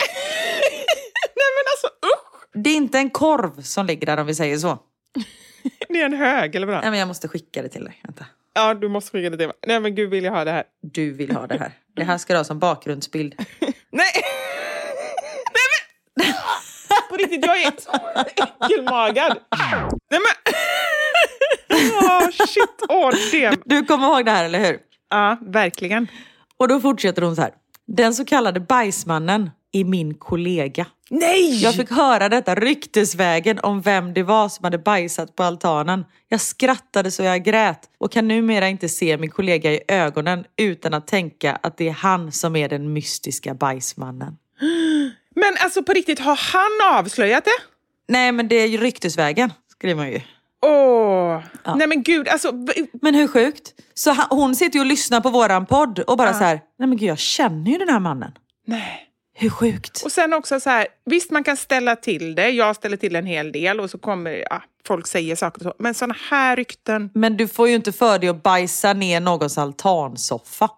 [1.37, 2.63] Nej, men alltså usch!
[2.65, 4.79] Det är inte en korv som ligger där om vi säger så.
[5.89, 6.81] Det är en hög, eller vadå?
[6.81, 8.01] Nej, men jag måste skicka det till dig.
[8.05, 8.27] Vänta.
[8.53, 9.57] Ja, du måste skicka det till mig.
[9.67, 10.65] Nej men gud, vill jag ha det här?
[10.83, 11.73] Du vill ha det här.
[11.97, 13.35] Det här ska du ha som bakgrundsbild.
[13.93, 14.07] Nej!
[15.55, 15.67] Nej
[16.27, 16.35] men!
[17.09, 17.91] På riktigt, jag är så
[18.65, 19.39] äckelmagad.
[20.11, 20.55] Nej men!
[21.95, 23.55] Åh, shit, åh det.
[23.65, 24.79] Du kommer ihåg det här, eller hur?
[25.11, 26.09] Ja, verkligen.
[26.57, 27.53] Och då fortsätter hon så här.
[27.87, 30.87] Den så kallade bajsmannen är min kollega.
[31.13, 31.63] Nej!
[31.63, 36.05] Jag fick höra detta ryktesvägen om vem det var som hade bajsat på altanen.
[36.29, 40.95] Jag skrattade så jag grät och kan numera inte se min kollega i ögonen utan
[40.95, 44.37] att tänka att det är han som är den mystiska bajsmannen.
[45.35, 47.63] Men alltså på riktigt, har han avslöjat det?
[48.09, 50.21] Nej, men det är ju ryktesvägen, skriver man ju.
[50.63, 51.41] Åh,
[51.77, 52.53] nej men gud, alltså.
[53.03, 53.75] Men hur sjukt?
[53.95, 56.99] Så hon sitter ju och lyssnar på våran podd och bara så här, nej men
[56.99, 58.33] gud jag känner ju den här mannen.
[58.67, 59.10] Nej.
[59.41, 60.03] Hur sjukt?
[60.05, 63.27] Och sen också så här, visst man kan ställa till det, jag ställer till en
[63.27, 65.75] hel del och så kommer, ja, folk säger saker och så.
[65.79, 69.59] Men såna här rykten, Men du får ju inte för dig att bajsa ner någons
[69.59, 70.71] altansoffa.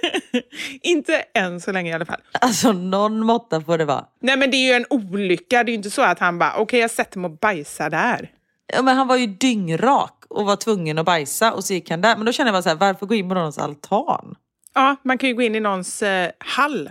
[0.82, 2.20] inte än så länge i alla fall.
[2.40, 4.04] Alltså någon måtta får det vara.
[4.20, 6.54] Nej men det är ju en olycka, det är ju inte så att han bara,
[6.56, 8.30] okej jag sätter mig och bajsar där.
[8.72, 12.00] Ja, men han var ju dyngrak och var tvungen att bajsa och så gick han
[12.00, 12.16] där.
[12.16, 14.34] Men då kände jag bara så här, varför gå in på någons altan?
[14.74, 16.90] Ja, man kan ju gå in i någons eh, hall.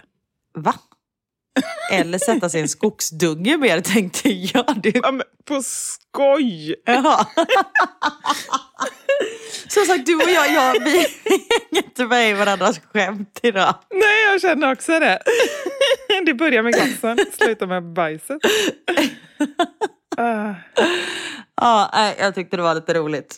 [0.56, 0.74] Va?
[1.92, 4.82] Eller sätta sig i en skogsdunge mer tänkte jag.
[4.84, 4.96] Det...
[4.96, 6.76] Ja, på skoj!
[6.86, 7.28] Jaha.
[9.68, 13.76] Som sagt, du och jag, jag vi hänger inte med i varandras skämt idag.
[13.94, 15.20] Nej, jag känner också det.
[16.26, 18.38] Det börjar med glassen, slutar med bajset.
[20.18, 20.54] Ah.
[21.62, 23.38] Ja, jag tyckte det var lite roligt.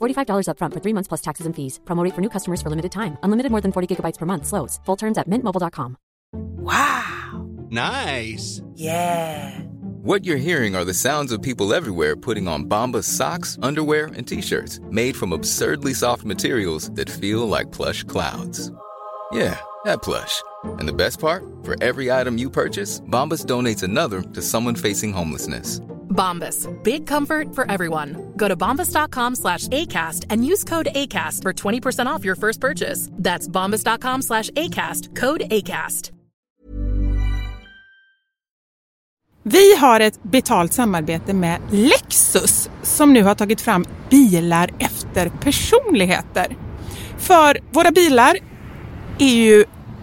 [0.00, 1.80] $45 upfront for three months plus taxes and fees.
[1.84, 3.18] Promo rate for new customers for limited time.
[3.24, 4.46] Unlimited more than 40 gigabytes per month.
[4.46, 4.78] Slows.
[4.86, 5.96] Full terms at mintmobile.com.
[6.32, 7.48] Wow.
[7.70, 8.62] Nice.
[8.74, 9.60] Yeah.
[10.02, 14.26] What you're hearing are the sounds of people everywhere putting on Bombas socks, underwear, and
[14.26, 18.72] t-shirts made from absurdly soft materials that feel like plush clouds.
[19.30, 20.42] Yeah, that plush.
[20.64, 21.44] And the best part?
[21.62, 25.80] For every item you purchase, Bombas donates another to someone facing homelessness.
[26.10, 26.68] Bombas.
[26.82, 28.16] Big comfort for everyone.
[28.36, 33.10] Go to bombas.com slash ACAST and use code ACAST for 20% off your first purchase.
[33.24, 35.16] That's bombas.com slash ACAST.
[35.16, 36.12] Code ACAST.
[39.42, 46.56] Vi har ett betalt samarbete med Lexus som nu har tagit fram bilar efter personligheter.
[47.18, 48.36] För våra bilar
[49.18, 49.64] är ju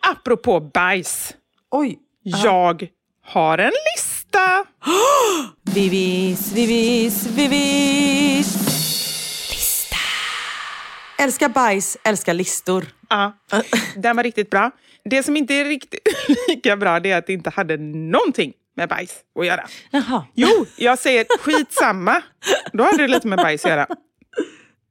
[0.00, 1.34] Apropå bajs.
[1.70, 1.98] Oj!
[2.22, 2.88] Jag
[3.24, 4.64] har en lista.
[5.74, 8.54] Vivis, vivis, vivis!
[9.50, 9.96] Lista!
[11.18, 12.86] Älskar bajs, älskar listor.
[13.08, 13.32] Ja,
[13.96, 14.70] den var riktigt bra.
[15.04, 16.00] Det som inte är riktigt
[16.48, 19.66] lika bra det är att det inte hade någonting med bajs att göra.
[19.90, 20.24] Jaha.
[20.34, 22.22] Jo, jag säger skitsamma.
[22.72, 23.86] Då hade det lite med bajs att göra.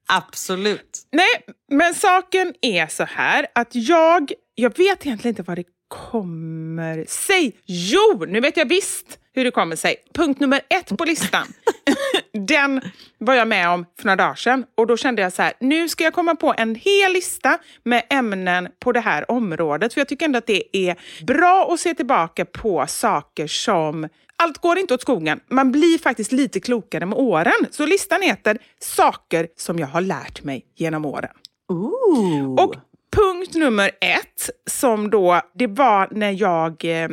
[0.08, 1.08] Absolut.
[1.12, 7.06] Nej, men saken är så här att jag, jag vet egentligen inte vad det kommer
[7.08, 7.56] sig.
[7.66, 9.96] Jo, nu vet jag visst hur det kommer sig.
[10.14, 11.48] Punkt nummer ett på listan.
[12.48, 12.82] Den
[13.18, 15.90] var jag med om för några dagar sedan och då kände jag så här, nu
[15.90, 19.94] ska jag komma på en hel lista med ämnen på det här området.
[19.94, 24.58] För jag tycker ändå att det är bra att se tillbaka på saker som allt
[24.58, 25.40] går inte åt skogen.
[25.50, 27.68] Man blir faktiskt lite klokare med åren.
[27.72, 31.32] Så listan heter Saker som jag har lärt mig genom åren.
[31.70, 32.64] Ooh.
[32.64, 32.76] Och
[33.18, 37.10] punkt nummer ett, som då, det var när jag eh,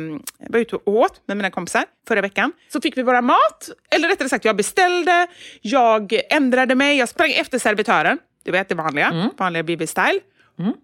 [0.49, 2.51] var ute och åt med mina kompisar förra veckan.
[2.73, 5.27] Så fick vi våra mat, eller rättare sagt jag beställde,
[5.61, 8.17] jag ändrade mig, jag sprang efter servitören.
[8.43, 9.29] Du vet det vanliga, Mm.
[9.37, 10.19] vanliga BB-style.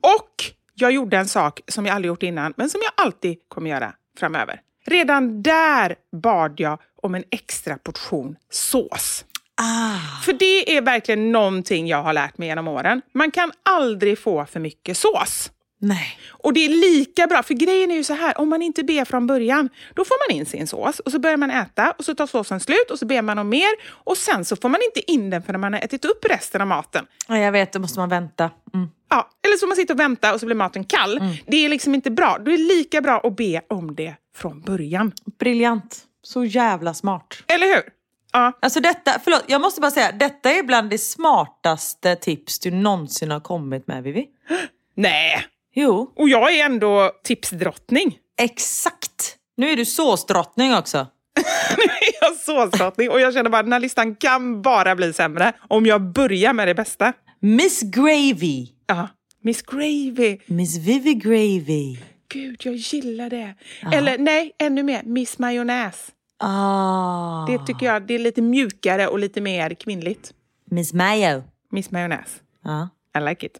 [0.01, 0.43] Och
[0.73, 3.93] jag gjorde en sak som jag aldrig gjort innan, men som jag alltid kommer göra
[4.19, 4.61] framöver.
[4.85, 9.25] Redan där bad jag om en extra portion sås.
[9.61, 10.21] Ah.
[10.25, 13.01] För det är verkligen någonting jag har lärt mig genom åren.
[13.13, 15.51] Man kan aldrig få för mycket sås.
[15.83, 16.17] Nej.
[16.29, 19.05] Och det är lika bra, för grejen är ju så här, om man inte ber
[19.05, 22.15] från början, då får man in sin sås och så börjar man äta och så
[22.15, 25.11] tar såsen slut och så ber man om mer och sen så får man inte
[25.11, 27.05] in den förrän man har ätit upp resten av maten.
[27.27, 28.49] Ja, jag vet, då måste man vänta.
[28.73, 28.89] Mm.
[29.09, 31.19] Ja, eller så man sitter och väntar och så blir maten kall.
[31.47, 32.37] Det är liksom inte bra.
[32.45, 35.11] Då är det lika bra att be om det från början.
[35.39, 35.99] Briljant.
[36.23, 37.43] Så jävla smart.
[37.47, 37.83] Eller hur?
[38.31, 38.57] Ja.
[38.61, 43.31] Alltså detta, förlåt, jag måste bara säga, detta är bland det smartaste tips du någonsin
[43.31, 44.25] har kommit med Vivi.
[44.95, 48.17] Nej, Jo, och jag är ändå tipsdrottning.
[48.41, 49.37] exakt.
[49.57, 50.97] Nu är du såsdrottning också.
[51.77, 55.13] Nu är jag såsdrottning och jag känner bara att den här listan kan bara bli
[55.13, 57.13] sämre om jag börjar med det bästa.
[57.39, 58.67] Miss Gravy.
[58.87, 59.07] Ja,
[59.41, 60.37] Miss Gravy.
[60.45, 61.97] Miss Vivi Gravy.
[62.33, 63.55] Gud, jag gillar det.
[63.93, 66.07] Eller nej, ännu mer, Miss Majonnäs.
[66.41, 67.45] Ah.
[67.45, 70.33] Det tycker jag det är lite mjukare och lite mer kvinnligt.
[70.65, 71.43] Miss Mayo.
[71.71, 72.41] Miss Majonnäs.
[72.63, 72.89] Ja.
[73.17, 73.59] I like it.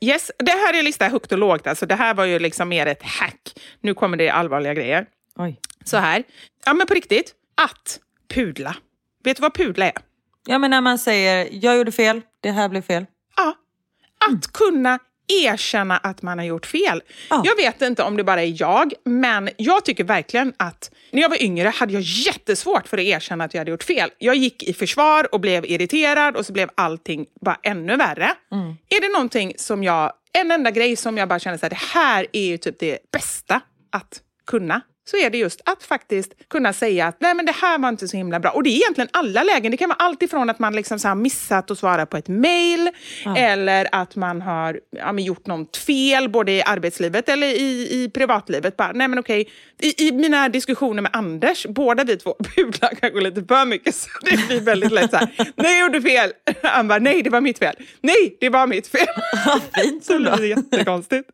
[0.00, 1.66] Yes, det här är lista högt och lågt.
[1.66, 3.60] Alltså, det här var ju liksom mer ett hack.
[3.80, 5.06] Nu kommer det allvarliga grejer.
[5.36, 5.60] Oj.
[5.84, 6.22] Så här.
[6.64, 7.34] Ja, men på riktigt.
[7.54, 8.00] Att
[8.34, 8.76] pudla.
[9.24, 9.92] Vet du vad pudla är?
[10.46, 13.06] Ja men när man säger, jag gjorde fel, det här blev fel.
[13.36, 13.54] Ja.
[14.30, 14.98] Att kunna
[15.44, 17.02] erkänna att man har gjort fel.
[17.30, 17.42] Ja.
[17.44, 21.28] Jag vet inte om det bara är jag, men jag tycker verkligen att när jag
[21.28, 24.10] var yngre hade jag jättesvårt för att erkänna att jag hade gjort fel.
[24.18, 28.34] Jag gick i försvar och blev irriterad och så blev allting bara ännu värre.
[28.88, 32.26] Är det någonting som jag, en enda grej som jag bara känner här, det här
[32.32, 33.60] är typ det bästa
[33.92, 37.78] att kunna så är det just att faktiskt kunna säga att nej men det här
[37.78, 38.50] var inte så himla bra.
[38.50, 39.70] Och det är egentligen alla lägen.
[39.70, 42.28] Det kan vara allt ifrån att man liksom så här missat att svara på ett
[42.28, 42.90] mail
[43.36, 48.76] eller att man har ja, gjort något fel både i arbetslivet eller i, i privatlivet.
[48.76, 49.48] Bara, nej men okej,
[49.78, 54.08] I, i mina diskussioner med Anders, båda vi två pudlar kanske lite för mycket så
[54.22, 56.32] det blir väldigt lätt så här, nej jag gjorde fel.
[56.62, 57.76] Han bara, nej det var mitt fel.
[58.00, 59.06] Nej, det var mitt fel.
[59.74, 61.28] Fint Så det blir jättekonstigt.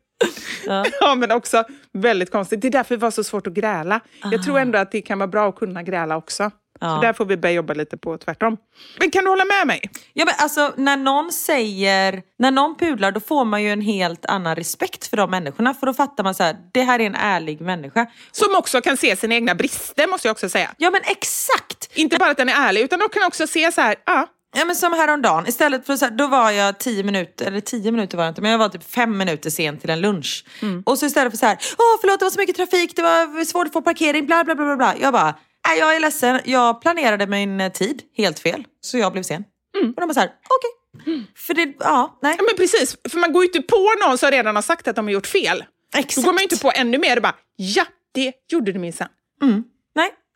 [0.65, 0.85] Ja.
[0.99, 1.63] Ja, men också
[1.93, 2.61] väldigt konstigt.
[2.61, 3.99] Det är därför det var så svårt att gräla.
[4.31, 6.51] Jag tror ändå att det kan vara bra att kunna gräla också.
[6.81, 6.95] Ja.
[6.95, 8.57] Så där får vi börja jobba lite på tvärtom.
[8.99, 9.81] Men kan du hålla med mig?
[10.13, 14.25] Ja, men alltså, när någon säger, när någon pudlar då får man ju en helt
[14.25, 15.73] annan respekt för de människorna.
[15.73, 18.05] För då fattar man så här, det här är en ärlig människa.
[18.31, 20.71] Som också kan se sina egna brister, måste jag också säga.
[20.77, 21.89] Ja men exakt!
[21.93, 24.27] Inte bara att den är ärlig, utan de kan också se så här, ja,
[24.57, 27.91] Ja men som häromdagen, istället för så här, då var jag tio minuter, eller tio
[27.91, 30.45] minuter var det inte, men jag var typ fem minuter sen till en lunch.
[30.85, 33.45] Och så istället för så här, åh förlåt det var så mycket trafik, det var
[33.45, 34.75] svårt att få parkering, bla bla bla bla.
[34.75, 34.95] bla.
[35.01, 35.35] Jag bara,
[35.67, 39.43] nej jag är ledsen, jag planerade min eh, tid helt fel, så jag blev sen.
[39.95, 41.25] Och de bara så här, okej.
[41.35, 42.35] För det, ja, nej.
[42.37, 42.97] ja men precis.
[43.09, 45.27] För man går ju inte på någon som redan har sagt att de har gjort
[45.27, 45.63] fel.
[45.95, 46.15] Exakt.
[46.15, 49.07] Då går man ju inte på ännu mer och bara, ja, det gjorde du minsann.
[49.41, 49.63] Nej,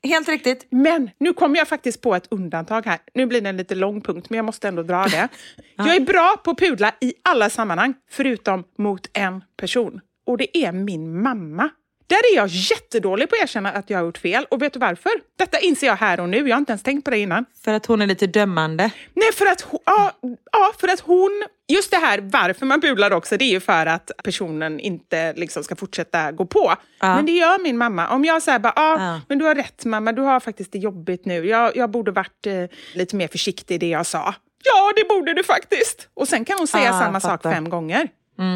[0.04, 0.68] helt riktigt.
[0.70, 2.99] Men nu kommer jag faktiskt på ett undantag här.
[3.14, 5.28] Nu blir det en lite lång punkt, men jag måste ändå dra det.
[5.76, 10.01] Jag är bra på att pudla i alla sammanhang, förutom mot en person.
[10.26, 11.70] Och det är min mamma.
[12.08, 14.45] Där är jag jättedålig på att erkänna att jag har gjort fel.
[14.51, 15.12] Och vet du varför?
[15.38, 16.38] Detta inser jag här och nu.
[16.49, 17.45] Jag har inte ens tänkt på det innan.
[17.66, 18.91] För att hon är lite dömande.
[19.14, 20.12] Nej, för att, hon, ja,
[20.51, 21.43] ja, för att hon...
[21.68, 25.64] Just det här varför man pudlar också, det är ju för att personen inte liksom
[25.64, 26.74] ska fortsätta gå på.
[26.99, 27.16] Ja.
[27.16, 28.10] Men det gör min mamma.
[28.10, 29.22] Om jag säger bara, ja, Ja.
[29.30, 31.47] men du har rätt mamma, du har faktiskt det jobbigt nu.
[31.47, 32.54] Jag, jag borde varit eh,
[32.93, 34.36] lite mer försiktig i det jag sa.
[34.64, 36.08] Ja, det borde du faktiskt.
[36.14, 38.08] Och sen kan hon säga Ah, samma sak fem gånger.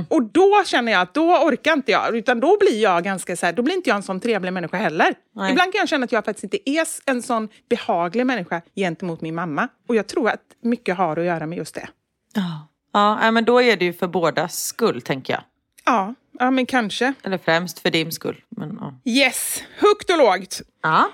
[0.07, 3.45] Och då känner jag att då orkar inte jag, utan då blir jag ganska så
[3.45, 5.15] här, då blir inte jag en sån trevlig människa heller.
[5.35, 5.51] Nej.
[5.51, 9.35] Ibland kan jag känna att jag faktiskt inte är en sån behaglig människa gentemot min
[9.35, 9.67] mamma.
[9.87, 11.87] Och jag tror att mycket har att göra med just det.
[12.33, 12.67] Ja.
[12.93, 15.43] Ja, men då är det ju för bådas skull tänker jag.
[15.85, 17.13] Ja, ja men kanske.
[17.23, 18.43] Eller främst för din skull.
[18.49, 19.11] Men, ja.
[19.11, 20.61] Yes, högt och lågt.
[20.83, 21.09] Ja.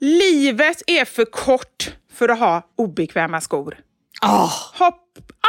[0.00, 3.78] Livet är för kort för att ha obekväma skor.
[4.22, 4.98] Åh, Ha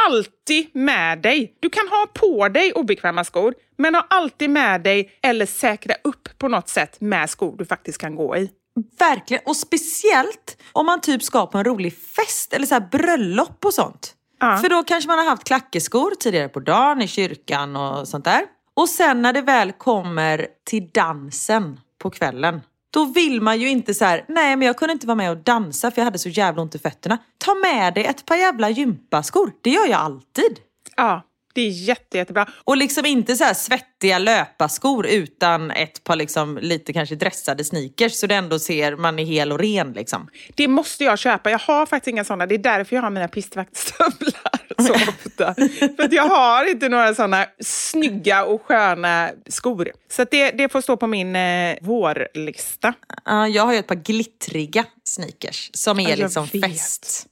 [0.08, 1.56] alltid med dig.
[1.60, 6.28] Du kan ha på dig obekväma skor, men ha alltid med dig eller säkra upp
[6.38, 8.50] på något sätt med skor du faktiskt kan gå i.
[8.98, 9.42] verkligen.
[9.46, 14.14] Och speciellt om man typ ska på en rolig fest eller så bröllop och sånt.
[14.40, 14.56] Ja.
[14.56, 18.42] För då kanske man har haft klackeskor tidigare på dagen i kyrkan och sånt där.
[18.74, 22.60] Och sen när det väl kommer till dansen på kvällen.
[22.90, 25.36] Då vill man ju inte så här, nej men jag kunde inte vara med och
[25.36, 27.18] dansa för jag hade så jävla ont i fötterna.
[27.38, 29.52] Ta med dig ett par jävla gympaskor.
[29.60, 30.58] Det gör jag alltid.
[30.96, 31.22] Ja,
[31.54, 32.48] Det är jätte, jättebra.
[32.64, 38.26] Och liksom inte så svettiga löparskor utan ett par liksom lite kanske dressade sneakers så
[38.26, 40.28] det ändå ser man är hel och ren liksom.
[40.54, 41.50] Det måste jag köpa.
[41.50, 42.46] Jag har faktiskt inga sådana.
[42.46, 44.49] Det är därför jag har mina pistvaktstövlar
[44.86, 45.54] så ofta.
[45.96, 49.92] För jag har inte några sådana snygga och sköna skor.
[50.10, 52.94] Så det, det får stå på min eh, vårlista.
[53.24, 56.64] Ja, jag har ju ett par glittriga sneakers som är Ja, liksom vet.
[56.64, 57.26] fest.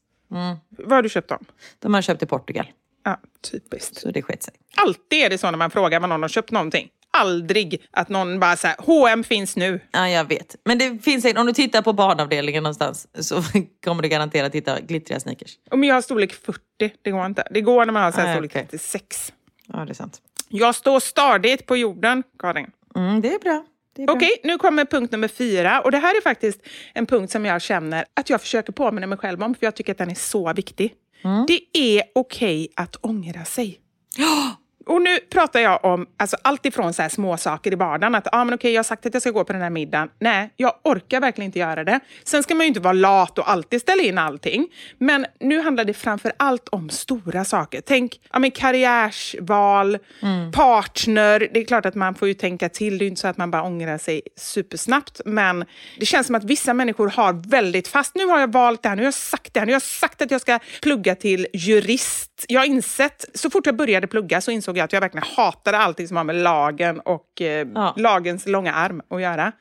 [0.70, 1.44] Vad har du köpt dem?
[1.78, 2.66] De har jag köpt i Portugal.
[3.04, 3.20] Ja,
[3.50, 4.00] typiskt.
[4.00, 4.54] Så det sket sig.
[4.76, 6.88] Alltid är det så när man frågar vad någon har köpt någonting.
[7.12, 9.80] Aldrig att någon bara säger H&M finns nu.
[9.90, 10.56] Ja, jag vet.
[10.64, 13.42] Men det finns en, om du tittar på barnavdelningen någonstans så
[13.84, 15.52] kommer du garanterat hitta glittriga sneakers.
[15.70, 16.60] Om jag har storlek 40,
[17.02, 17.48] det går inte.
[17.50, 18.66] Det går när man har så här Nej, storlek okej.
[18.70, 19.32] 36.
[19.66, 20.20] Ja, det är sant.
[20.48, 22.70] Jag står stadigt på jorden, Karin.
[22.96, 23.64] Mm, det är bra.
[24.08, 25.80] Okej, nu kommer punkt nummer fyra.
[25.80, 26.60] Och det här är faktiskt
[26.94, 29.92] en punkt som jag känner att jag försöker påminna mig själv om, för jag tycker
[29.92, 30.94] att den är så viktig.
[31.46, 33.80] Det är okej att ångra sig.
[34.88, 38.14] Och nu pratar jag om alltså, allt ifrån så här små saker i vardagen.
[38.14, 40.08] Att ah, men okej, jag har sagt att jag ska gå på den här middagen.
[40.18, 42.00] Nej, jag orkar verkligen inte göra det.
[42.24, 44.68] Sen ska man ju inte vara lat och alltid ställa in allting.
[44.98, 47.80] Men nu handlar det framför allt om stora saker.
[47.86, 49.98] Tänk ja, men karriärsval,
[50.52, 51.48] partner.
[51.52, 52.98] Det är klart att man får ju tänka till.
[52.98, 55.20] Det är inte så att man bara ångrar sig supersnabbt.
[55.24, 55.64] Men
[55.98, 58.14] det känns som att vissa människor har väldigt fast.
[58.14, 59.82] Nu har jag valt det här, nu har jag sagt det här, nu har jag
[59.82, 62.27] sagt att jag ska plugga till jurist.
[62.48, 65.78] Jag har insett, så fort jag började plugga så insåg jag att jag verkligen hatade
[65.78, 67.94] allting som har med lagen och eh, Ja.
[67.96, 69.52] lagens långa arm att göra.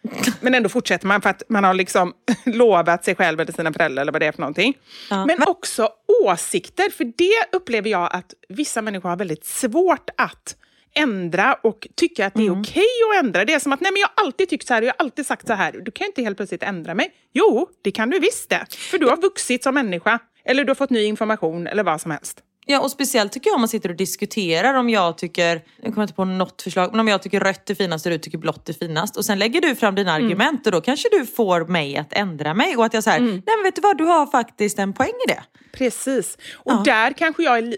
[0.42, 2.14] Men ändå fortsätter man för att man har liksom
[2.46, 4.74] lovat sig själv eller sina föräldrar eller vad det är för någonting.
[5.10, 5.90] Men också
[6.26, 10.56] åsikter, för det upplever jag att vissa människor har väldigt svårt att
[10.96, 13.46] ändra och tycka att det är okej att ändra.
[13.46, 15.06] Det är som att nej men jag har alltid tyckt så här och jag har
[15.06, 15.72] alltid sagt så här.
[15.72, 17.12] Du kan ju inte helt plötsligt ändra mig.
[17.34, 18.66] Jo, det kan du visst det.
[18.92, 20.20] För du har vuxit som människa.
[20.46, 22.40] Eller du har fått ny information eller vad som helst.
[22.70, 26.04] Ja, och speciellt tycker jag om man sitter och diskuterar om jag tycker, jag kommer
[26.04, 28.70] inte på något förslag, men om jag tycker rött är finast och du tycker blått
[28.70, 29.18] är finast.
[29.18, 32.54] Och sen lägger du fram dina argument och då kanske du får mig att ändra
[32.54, 32.78] mig.
[32.78, 35.32] Och att jag säger, nej men vet du vad, du har faktiskt en poäng i
[35.32, 35.44] det.
[35.72, 36.38] Precis.
[36.54, 37.76] Och där kanske jag är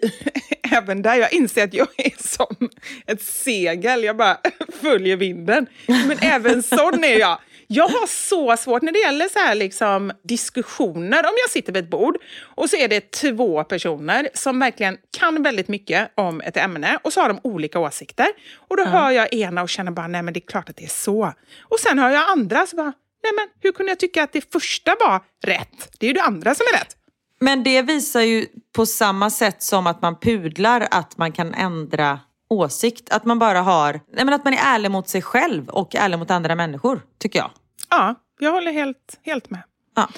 [0.76, 2.68] även där, jag inser att jag är som
[3.06, 4.38] ett segel, jag bara
[4.80, 5.66] följer vinden.
[5.86, 7.38] Men även sån är jag.
[7.72, 11.18] Jag har så svårt när det gäller så här liksom diskussioner.
[11.18, 15.42] Om jag sitter vid ett bord och så är det två personer som verkligen kan
[15.42, 18.26] väldigt mycket om ett ämne och så har de olika åsikter.
[18.68, 20.84] Och då hör jag ena och känner bara, nej men det är klart att det
[20.84, 21.32] är så.
[21.60, 22.92] Och sen hör jag andra så bara,
[23.22, 25.92] nej men hur kunde jag tycka att det första var rätt?
[25.98, 26.96] Det är ju det andra som är rätt.
[27.40, 32.20] Men det visar ju på samma sätt som att man pudlar att man kan ändra
[32.50, 33.10] åsikt.
[33.10, 36.18] Att man bara har, nej men att man är ärlig mot sig själv och ärlig
[36.18, 37.50] mot andra människor, tycker jag.
[37.90, 39.62] Ja, jag håller helt, helt med.
[39.96, 40.08] Ja.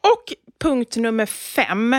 [0.00, 1.96] Och punkt nummer fem,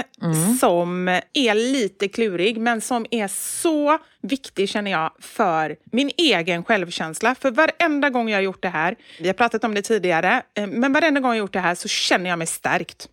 [0.59, 7.35] som är lite klurig, men som är så viktig känner jag för min egen självkänsla.
[7.35, 10.67] För varenda gång jag har gjort det här, vi har pratat om det tidigare, eh,
[10.67, 13.09] men varenda gång jag har gjort det här så känner jag mig stärkt.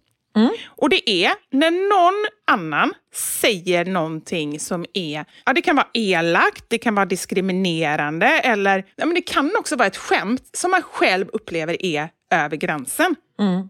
[0.67, 6.65] Och det är när någon annan säger någonting som är, ja det kan vara elakt,
[6.69, 10.83] det kan vara diskriminerande eller ja, men det kan också vara ett skämt som man
[10.83, 13.17] själv upplever är över gränsen.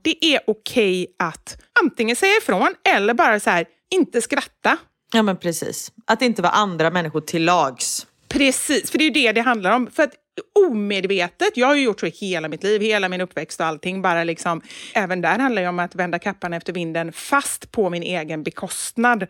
[0.03, 4.77] Det är okej att antingen säga ifrån eller bara så här, inte skratta.
[5.13, 5.93] Ja men precis.
[6.07, 8.07] Att inte vara andra människor till lags.
[8.29, 9.91] Precis, för det är ju det det handlar om.
[9.91, 10.15] För att
[10.55, 14.03] omedvetet, jag har ju gjort så i hela mitt liv, hela min uppväxt och allting,
[14.03, 14.61] bara liksom,
[14.95, 19.27] även där handlar det om att vända kappan efter vinden fast på min egen bekostnad.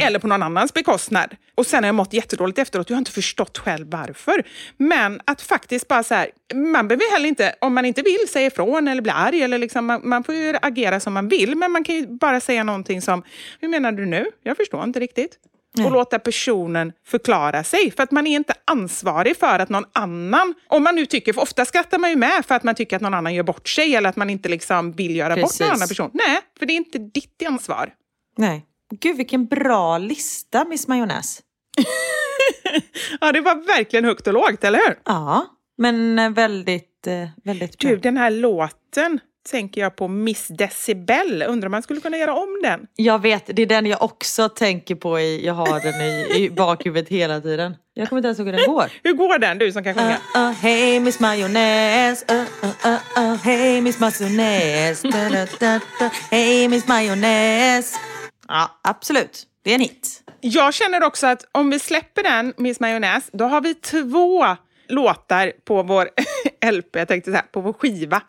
[0.00, 1.36] Eller på någon annans bekostnad.
[1.54, 4.44] Och sen har jag mått jättedåligt efteråt, jag har inte förstått själv varför.
[4.76, 8.46] Men att faktiskt bara så här, man behöver heller inte, om man inte vill säga
[8.46, 11.72] ifrån eller bli arg, eller liksom, man, man får ju agera som man vill, men
[11.72, 13.22] man kan ju bara säga någonting som,
[13.60, 14.26] hur menar du nu?
[14.42, 15.38] Jag förstår inte riktigt
[15.84, 17.90] och låta personen förklara sig.
[17.90, 21.42] För att man är inte ansvarig för att någon annan, om man nu tycker, för
[21.42, 23.96] ofta skrattar man ju med för att man tycker att någon annan gör bort sig
[23.96, 25.60] eller att man inte liksom vill göra bort Precis.
[25.60, 26.10] någon annan person.
[26.14, 27.92] Nej, för det är inte ditt ansvar.
[28.36, 28.66] Nej.
[29.00, 31.40] Gud vilken bra lista Miss Majonnäs.
[33.20, 34.98] Ja, det var verkligen högt och lågt, eller hur?
[35.04, 35.46] Ja,
[35.78, 37.90] men väldigt, eh, väldigt bra.
[37.90, 39.20] Du, den här låten
[39.50, 41.44] tänker jag på Miss Decibel.
[41.48, 42.86] Undrar om man skulle kunna göra om den?
[42.96, 45.20] Jag vet, det är den jag också tänker på.
[45.20, 47.76] I, jag har den i, i bakhuvudet hela tiden.
[47.94, 48.90] Jag kommer inte ens ihåg hur den går.
[49.02, 50.16] Hur går den, du som kan sjunga?
[50.36, 52.44] Uh, uh, hey Miss Majonnäs, uh, uh,
[52.86, 56.10] uh, uh, hey Miss Majonnäs, da, da, da, da.
[56.30, 57.94] hey Miss Majonnäs.
[58.48, 59.42] Ja, absolut.
[59.62, 60.20] Det är en hit.
[60.40, 64.56] Jag känner också att om vi släpper den, Miss Majonnäs, då har vi två
[64.88, 66.08] låtar på vår
[66.72, 68.22] LP, jag tänkte så här, på vår skiva.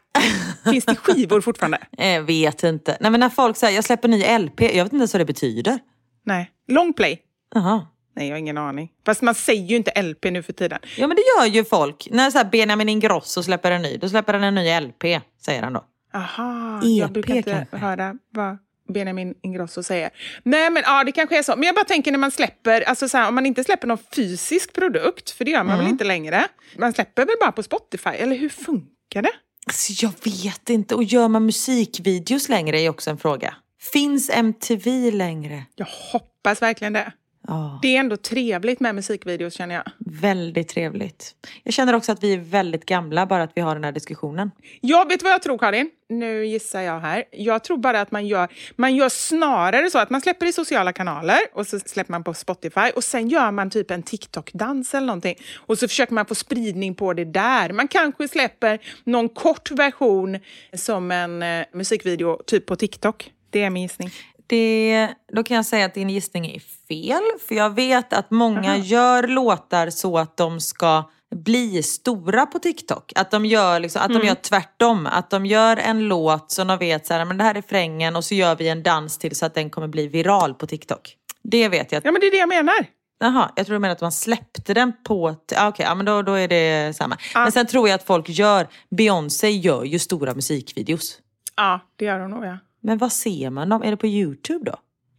[0.72, 1.78] Finns det skivor fortfarande?
[1.92, 2.98] Jag vet inte.
[3.00, 5.26] Nej men när folk säger jag släpper ny LP, jag vet inte ens vad det
[5.26, 5.80] betyder.
[6.26, 6.52] Nej.
[6.68, 7.22] Long play.
[7.56, 7.88] Jaha.
[8.16, 8.92] Nej, jag har ingen aning.
[9.06, 10.80] Fast man säger ju inte LP nu för tiden.
[10.98, 12.08] Ja men det gör ju folk.
[12.12, 15.04] När så här Benjamin Ingrosso släpper en ny, då släpper han en ny LP,
[15.46, 15.84] säger han då.
[16.14, 17.78] Aha, EP jag brukar inte kanske.
[17.78, 18.58] höra vad
[18.94, 20.10] Benjamin Ingrosso säger.
[20.44, 21.56] Nej, men ja, det kanske är så.
[21.56, 23.98] Men jag bara tänker när man släpper, alltså så här, om man inte släpper någon
[24.16, 25.86] fysisk produkt, för det gör man Mm.
[25.86, 26.48] väl inte längre.
[26.78, 29.32] Man släpper väl bara på Spotify, eller hur funkar det?
[29.68, 30.96] Alltså, jag vet inte.
[30.96, 33.56] Och gör man musikvideos längre är också en fråga.
[33.94, 35.64] Finns MTV längre?
[35.76, 37.12] Jag hoppas verkligen det.
[37.48, 39.84] Ja, Det är ändå trevligt med musikvideos känner jag.
[39.98, 41.36] väldigt trevligt.
[41.64, 44.52] Jag känner också att vi är väldigt gamla bara att vi har den här diskussionen.
[44.82, 45.89] Jag vet vad jag tror Karin?
[46.10, 47.24] Nu gissar jag här.
[47.32, 50.93] Jag tror bara att man gör, man gör snarare så att man släpper i sociala
[50.93, 55.08] kanaler och så släpper man på Spotify och sen gör man typ en TikTok-dans eller
[55.08, 55.36] någonting.
[55.56, 57.74] Och så försöker man få spridning på det där.
[57.74, 60.39] Man kanske släpper någon kort version
[60.74, 63.32] som en eh, musikvideo typ på TikTok.
[63.50, 64.10] Det är min gissning.
[64.48, 67.24] Det, då kan jag säga att din gissning är fel.
[67.48, 73.12] För jag vet att många gör låtar så att de ska bli stora på TikTok.
[73.16, 75.06] Att de gör, liksom, att de gör tvärtom.
[75.06, 78.16] Att de gör en låt som de vet så här, men det här är frängen
[78.16, 81.16] och så gör vi en dans till så att den kommer bli viral på TikTok.
[81.43, 82.06] Det vet jag.
[82.06, 82.86] Ja, men det är det jag menar.
[83.20, 85.36] Jaha, jag tror du menar att man släppte den på...
[85.56, 87.18] ah, Okej, ja, men då, då är det samma.
[87.34, 88.68] Men sen tror jag att folk gör...
[88.98, 91.20] Beyoncé gör ju stora musikvideos.
[91.56, 92.58] Ja, det gör hon nog, ja.
[92.86, 93.84] Men vad ser man dem?
[93.84, 94.78] Är det på YouTube då?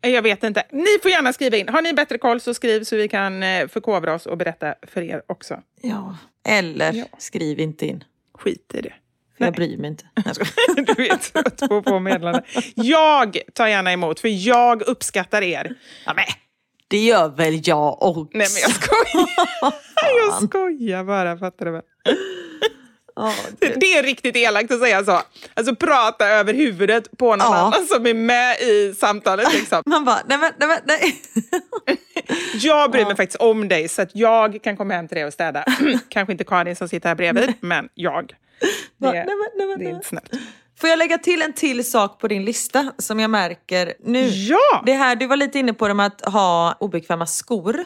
[0.09, 0.65] Jag vet inte.
[0.73, 1.69] Ni får gärna skriva in.
[1.69, 5.03] Har ni bättre koll så skriv så vi kan eh, förkovra oss och berätta för
[5.03, 5.61] er också.
[5.83, 6.17] Ja.
[6.49, 7.05] Eller Ja.
[7.19, 8.05] skriv inte in.
[8.35, 8.93] Skit i det.
[9.39, 9.53] För jag Nej.
[9.69, 10.05] bryr mig inte.
[10.25, 10.85] Nej.
[10.97, 12.43] Du är trött på att få meddelanden.
[12.75, 15.75] Jag tar gärna emot, för jag uppskattar er.
[16.07, 16.25] ja, men,
[16.89, 18.29] det gör väl jag också?
[18.39, 19.29] Nej, men jag skojar.
[20.31, 21.83] Jag skojar bara, fattar du väl?
[23.59, 25.21] Det är riktigt elakt att säga så.
[25.55, 27.57] Alltså prata över huvudet på någon Ja.
[27.57, 29.53] annan som är med i samtalet.
[29.55, 29.83] Liksom.
[29.87, 31.23] Man bara, nej men, nej nej.
[32.55, 35.33] Jag bryr mig faktiskt om dig så att jag kan komma hem till dig och
[35.33, 35.65] städa.
[36.09, 38.33] Kanske inte Karin som sitter här bredvid, men jag.
[38.99, 39.13] Det?
[39.13, 39.89] Nej, nej, men, det är nej.
[39.95, 40.31] inte snällt.
[40.81, 44.29] Får jag lägga till en till sak på din lista som jag märker nu?
[44.29, 44.83] Ja!
[44.87, 47.85] Det här, du var lite inne på det med att ha obekväma skor.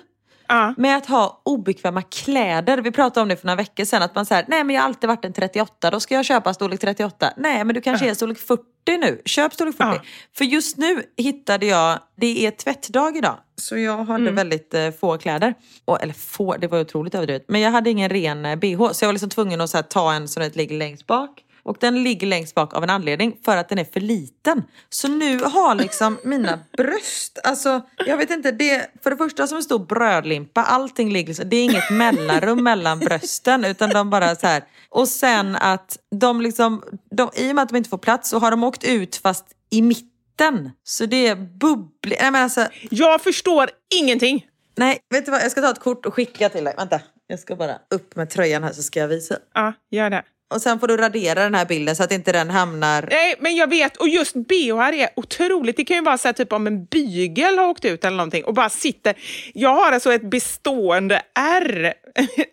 [0.51, 0.75] Ja.
[0.77, 2.79] Med att ha obekväma kläder.
[2.79, 4.03] Vi pratade om det för några veckor sedan.
[4.03, 6.55] Att man säger, nej men jag har alltid varit en 38, då ska jag köpa
[6.55, 7.33] storlek 38.
[7.37, 9.23] Nej men du kanske är storlek 40 nu.
[9.25, 9.89] Köp storlek 40.
[9.89, 10.03] Ja.
[10.37, 13.37] För just nu hittade jag, det är tvättdag idag.
[13.57, 15.55] Så jag hade väldigt eh, få kläder.
[15.85, 17.45] Och, eller få, det var otroligt överdrivet.
[17.49, 18.93] Men jag hade ingen ren eh, bh.
[18.93, 21.45] Så jag var liksom tvungen att här, ta en som ligger längst bak.
[21.63, 24.63] Och den ligger längst bak av en anledning för att den är för liten.
[24.89, 29.57] Så nu har liksom mina bröst, alltså jag vet inte, det för det första som
[29.57, 34.37] en stor brödlimpa, allting ligger liksom, det är inget mellanrum mellan brösten utan de bara
[34.37, 34.63] så här.
[34.89, 38.39] Och sen att de liksom, de, i och med att de inte får plats så
[38.39, 40.71] har de åkt ut fast i mitten.
[40.85, 44.47] Så det är bubbligt, nej men alltså, Jag förstår ingenting.
[44.77, 46.75] nej vet du vad, jag ska ta ett kort och skicka till dig.
[46.77, 49.37] Vänta, jag ska bara upp med tröjan här så ska jag visa.
[49.55, 50.23] Ja, gör det.
[50.51, 53.09] Och sen får du radera den här bilden så att inte den hamnar...
[53.11, 53.97] Nej, men jag vet.
[53.97, 55.77] Och just bh är otroligt.
[55.77, 58.45] Det kan ju vara så här, typ om en bygel har åkt ut eller någonting
[58.45, 59.15] och bara sitter.
[59.55, 61.95] Jag har alltså ett bestående ärr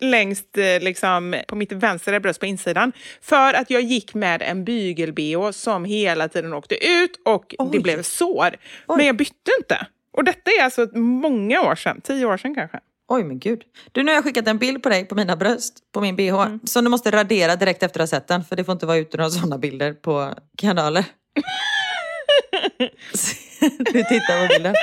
[0.00, 2.92] längst eh, liksom, på mitt vänstra bröst på insidan.
[3.20, 7.78] För att jag gick med en bygel-bh som hela tiden åkte ut och det Oj.
[7.78, 8.56] blev sår.
[8.86, 8.96] Oj.
[8.96, 9.86] Men jag bytte inte.
[10.12, 12.78] Och detta är alltså många år sedan, tio år sedan kanske.
[13.08, 13.62] Oj men gud.
[13.92, 16.46] Du nu har jag skickat en bild på dig på mina bröst, på min bh.
[16.64, 18.44] Som du måste radera direkt efter att ha sett den.
[18.44, 21.04] För det får inte vara ute några sådana bilder på kanaler.
[23.78, 24.74] du tittar på bilden.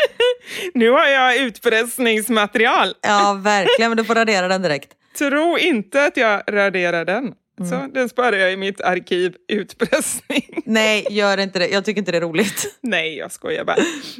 [0.74, 2.94] Nu har jag utpressningsmaterial.
[3.02, 4.90] Ja verkligen, men du får radera den direkt.
[5.18, 7.34] Tro inte att jag raderar den.
[7.58, 10.62] Så den sparar jag i mitt arkiv utpressning.
[10.66, 11.68] Nej, gör inte det.
[11.68, 12.78] Jag tycker inte det är roligt.
[12.82, 13.78] Nej, jag skojar bara.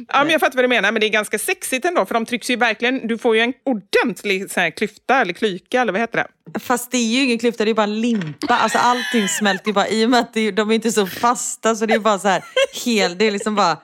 [0.08, 2.26] Ja, men jag fattar vad du menar, men det är ganska sexigt ändå, för de
[2.26, 3.06] trycks ju verkligen...
[3.06, 6.60] Du får ju en ordentlig så här, klyfta, eller klyka, eller vad heter det?
[6.60, 8.54] Fast det är ju ingen klyfta, det är bara limpa.
[8.54, 11.74] Alltså allting smälter ju bara i och med att det, de är inte så fasta
[11.74, 12.44] så det är bara så här
[12.84, 13.78] hel, det är liksom bara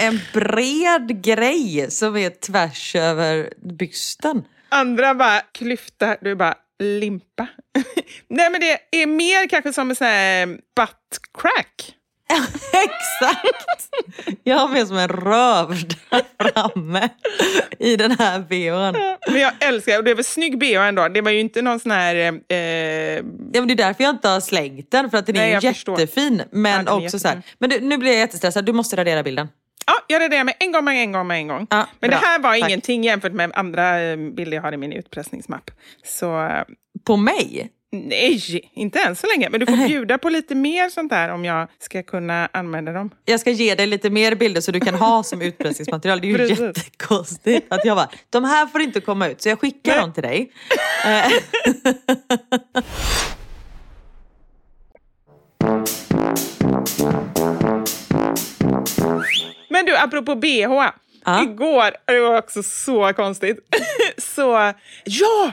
[0.00, 4.44] en bred grej som är tvärs över bysten.
[4.68, 7.46] Andra bara klyfta, du är bara limpa.
[8.28, 11.94] Nej, men det är mer kanske som en sån här butt crack.
[12.72, 13.88] Exakt!
[14.44, 15.68] Jag har med som en röv
[16.10, 16.22] där
[16.52, 17.08] framme
[17.78, 19.16] i den här bhn.
[19.32, 21.08] Men jag älskar och det är väl snygg bh ändå.
[21.08, 22.14] Det var ju inte någon sån här...
[22.48, 23.22] Eh,
[23.52, 25.48] Ja, men det är därför jag inte har slängt den, för att den är Nej,
[25.48, 26.00] ju jag förstår.
[26.00, 26.42] jättefin.
[26.52, 27.56] Men Ja, är också så här, jättefin.
[27.58, 29.48] men du, nu blir jag jättestressad, du måste radera bilden.
[29.88, 31.66] Ja, jag raderar med en gång, med en gång, med en gång.
[31.70, 32.18] Ja, Men bra.
[32.20, 32.68] det här var Tack.
[32.68, 35.70] ingenting jämfört med andra eh, bilder jag har i min utpressningsmapp.
[36.04, 36.62] Så eh,
[37.06, 37.70] På mig?
[37.92, 39.50] Nej, inte än så länge.
[39.50, 43.10] Men du får bjuda på lite mer sånt där om jag ska kunna använda dem.
[43.24, 46.20] Jag ska ge dig lite mer bilder så du kan ha som utpressningsmaterial.
[46.20, 46.60] Det är ju Precis.
[46.60, 50.00] jättekonstigt att jag bara, de här får inte komma ut så jag skickar Nej.
[50.00, 50.52] dem till dig.
[59.78, 60.90] Men du, apropå bh.
[61.24, 61.42] Ja.
[61.42, 63.58] Igår, det var också så konstigt.
[64.18, 64.72] så,
[65.04, 65.52] ja!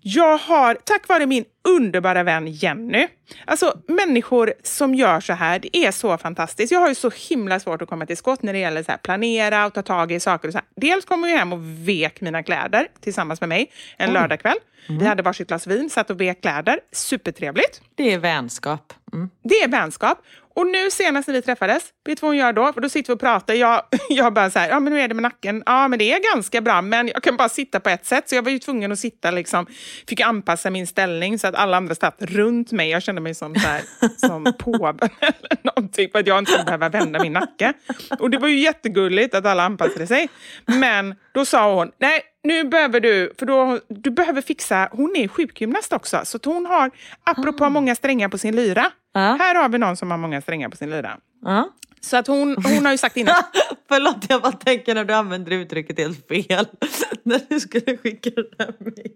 [0.00, 3.08] Jag har, tack vare min underbara vän Jenny,
[3.44, 6.72] alltså människor som gör så här, det är så fantastiskt.
[6.72, 8.98] Jag har ju så himla svårt att komma till skott när det gäller så här,
[8.98, 10.48] planera och ta tag i saker.
[10.48, 10.66] Och så här.
[10.76, 14.56] Dels kom jag hem och vek mina kläder tillsammans med mig en lördagkväll.
[14.88, 16.80] Vi hade varsitt glas vin, satt och vek kläder.
[16.92, 17.80] Supertrevligt.
[17.94, 18.92] det är vänskap.
[19.12, 19.30] Mm.
[19.42, 20.18] Det är vänskap.
[20.54, 22.72] Och nu senast när vi träffades, vet du vad hon gör då?
[22.72, 23.54] För då sitter vi och pratar.
[23.54, 25.62] Jag, jag bara så här, ja men hur är det med nacken?
[25.66, 28.28] Ja men det är ganska bra, men jag kan bara sitta på ett sätt.
[28.28, 29.66] Så jag var ju tvungen att sitta liksom,
[30.08, 32.90] fick anpassa min ställning så att alla andra satt runt mig.
[32.90, 33.82] Jag kände mig som, så här,
[34.16, 37.72] som påven eller någonting, för att jag inte skulle behöva vända min nacke.
[38.18, 40.28] Och det var ju jättegulligt att alla anpassade sig.
[40.66, 45.28] Men då sa hon, nej nu behöver du, för då, du behöver fixa, hon är
[45.28, 46.90] sjukgymnast också, så hon har,
[47.24, 49.20] apropå många strängar på sin lyra, Ja.
[49.20, 51.16] här har vi någon som har många strängar på sin lyra.
[51.44, 51.68] Ja.
[52.00, 53.34] Så att hon, hon har ju sagt innan,
[53.88, 56.66] Förlåt, jag bara tänker när du använder uttrycket helt fel.
[57.22, 59.12] när du skulle skicka den här mejlen.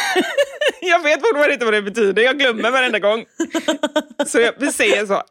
[0.80, 3.24] jag vet fortfarande inte vad det betyder, jag glömmer varenda gång.
[4.26, 5.22] Så jag, vi säger så.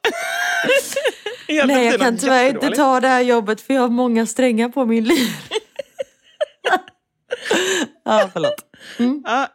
[1.65, 4.85] Nej, jag kan tyvärr inte ta det här jobbet för jag har många strängar på
[4.85, 5.31] min lyra.
[8.03, 8.65] Ja, förlåt.
[9.23, 9.47] Ja.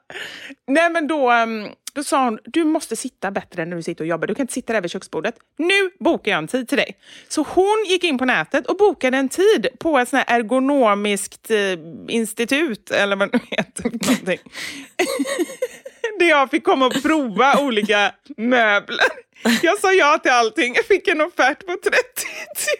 [0.66, 4.08] Nej men då, ehm, då sa hon, du måste sitta bättre när du sitter och
[4.08, 4.26] jobbar.
[4.26, 5.34] Du kan inte sitta där vid köksbordet.
[5.58, 6.96] Nu bokar jag en tid till dig.
[7.28, 11.50] Så hon gick in på nätet och bokade en tid på ett sånt här ergonomiskt
[11.50, 11.58] eh,
[12.08, 13.84] institut, eller vad det heter.
[13.84, 14.38] Någonting.
[16.18, 19.06] Där jag fick komma och prova olika möbler.
[19.62, 20.74] Jag sa ja till allting.
[20.74, 21.92] Jag fick en offert på 30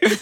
[0.03, 0.18] 000.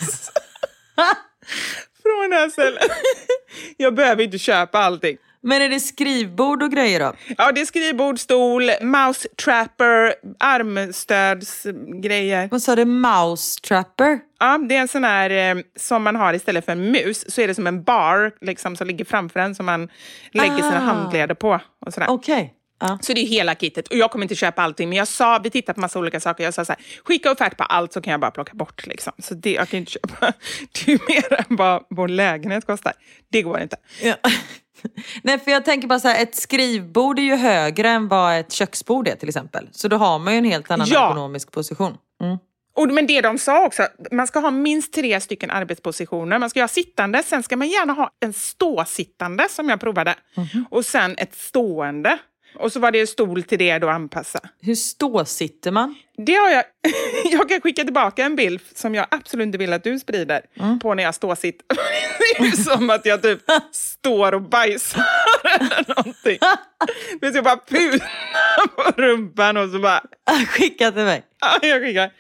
[2.19, 2.83] Från det här stället.
[3.77, 5.17] Jag behöver inte köpa allting.
[5.43, 7.13] Men är det skrivbord och grejer då?
[7.39, 12.49] Ja, det är skrivbord, stol, mouse trapper, armstödsgrejer.
[12.51, 12.85] Vad sa du?
[12.85, 14.19] Mouse trapper?
[14.41, 17.41] Ja, det är en sån här eh, som man har istället för en mus, så
[17.41, 19.89] är det som en bar liksom, som ligger framför en som man
[20.33, 20.81] lägger sina Ah.
[20.81, 21.61] handleder på.
[21.87, 22.07] Och sådär.
[22.11, 22.55] Okej.
[22.81, 22.99] Ja.
[23.03, 23.89] Så det är hela kittet.
[23.89, 26.45] Och jag kommer inte köpa allting, men jag sa, vi tittade på massa olika saker.
[26.45, 28.87] Jag sa så här, skicka offert på allt så kan jag bara plocka bort.
[28.87, 29.13] Liksom.
[29.19, 30.17] Så det, jag kan inte köpa
[30.85, 32.93] det är mer än vad vår lägenhet kostar.
[33.33, 33.77] Det går inte.
[34.03, 34.15] Ja.
[35.23, 38.53] Nej, för jag tänker bara så här, ett skrivbord är ju högre än vad ett
[38.53, 39.69] köksbord är till exempel.
[39.73, 41.07] Så då har man ju en helt annan Ja.
[41.07, 41.97] ergonomisk position.
[42.23, 42.39] Mm.
[42.77, 46.39] Och, men det de sa också, man ska ha minst tre stycken arbetspositioner.
[46.39, 50.15] Man ska ha sittande, sen ska man gärna ha en ståsittande som jag provade.
[50.71, 52.19] Och sen ett stående.
[52.55, 54.41] Och så var det en stol till det då att anpassa.
[54.61, 55.95] Hur ståsitter man?
[56.17, 56.65] Det har jag,
[57.33, 60.41] jag kan skicka tillbaka en bild som jag absolut inte vill att du sprider
[60.83, 61.67] på när jag ståsitter.
[62.39, 63.39] Det är som att jag typ
[63.73, 65.05] står och bajsar
[65.61, 66.39] eller någonting.
[67.21, 70.03] Jag bara punar på rumpan och så bara
[70.49, 71.25] Skicka till mig.
[71.41, 72.11] Ja, jag skickar.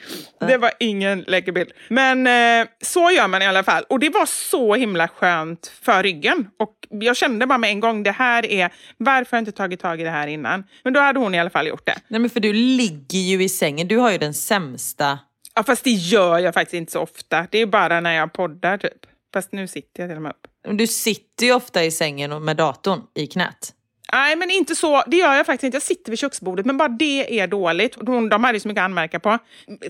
[0.47, 1.73] Det var ingen läcker bild.
[1.89, 3.85] Men eh, så gör man i alla fall.
[3.89, 6.49] Och det var så himla skönt för ryggen.
[6.59, 9.81] Och jag kände bara med en gång, det här är, varför har jag inte tagit
[9.81, 10.64] tag i det här innan?
[10.83, 11.97] Men då hade hon i alla fall gjort det.
[12.09, 13.89] Nej men för du ligger ju i sängen.
[13.89, 15.18] Du har ju den sämsta...
[15.55, 17.47] Ja, fast det gör jag faktiskt inte så ofta.
[17.51, 19.07] Det är bara när jag poddar typ.
[19.35, 20.77] Fast nu sitter jag till och med upp.
[20.79, 23.75] Du sitter ju ofta i sängen med datorn i knät.
[24.13, 25.03] Nej, men inte så.
[25.07, 25.77] Det gör jag faktiskt inte.
[25.77, 27.97] Jag sitter vid köksbordet, men bara det är dåligt.
[28.01, 29.39] De, de hade ju så mycket att anmärka på.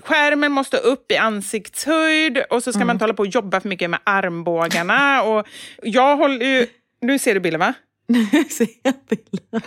[0.03, 3.69] Skärmen måste upp i ansiktshöjd och så ska man inte hålla på och jobba för
[3.69, 5.23] mycket med armbågarna.
[5.31, 5.47] Och
[5.83, 6.67] jag håller ju...
[7.01, 7.73] Nu ser du bilden, va?
[8.07, 9.61] Nu ser jag bilden.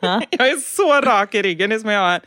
[0.30, 1.70] Jag är så rak i ryggen.
[1.70, 2.20] Det är som jag har en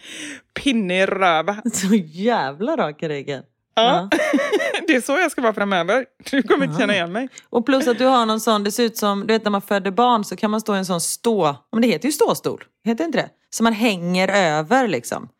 [0.53, 1.55] pinne i röv.
[1.73, 3.43] Så jävla rak i ryggen.
[3.81, 4.09] Ja.
[4.87, 6.05] Det är så jag ska vara framöver.
[6.31, 7.29] Du kommer inte känna igen mig.
[7.49, 9.61] Och plus att du har någon sån, det ser ut som, du vet när man
[9.61, 12.63] föder barn så kan man stå i en sån stå, men det heter ju ståstol,
[12.85, 13.29] heter inte det?
[13.49, 15.29] Så man hänger över liksom.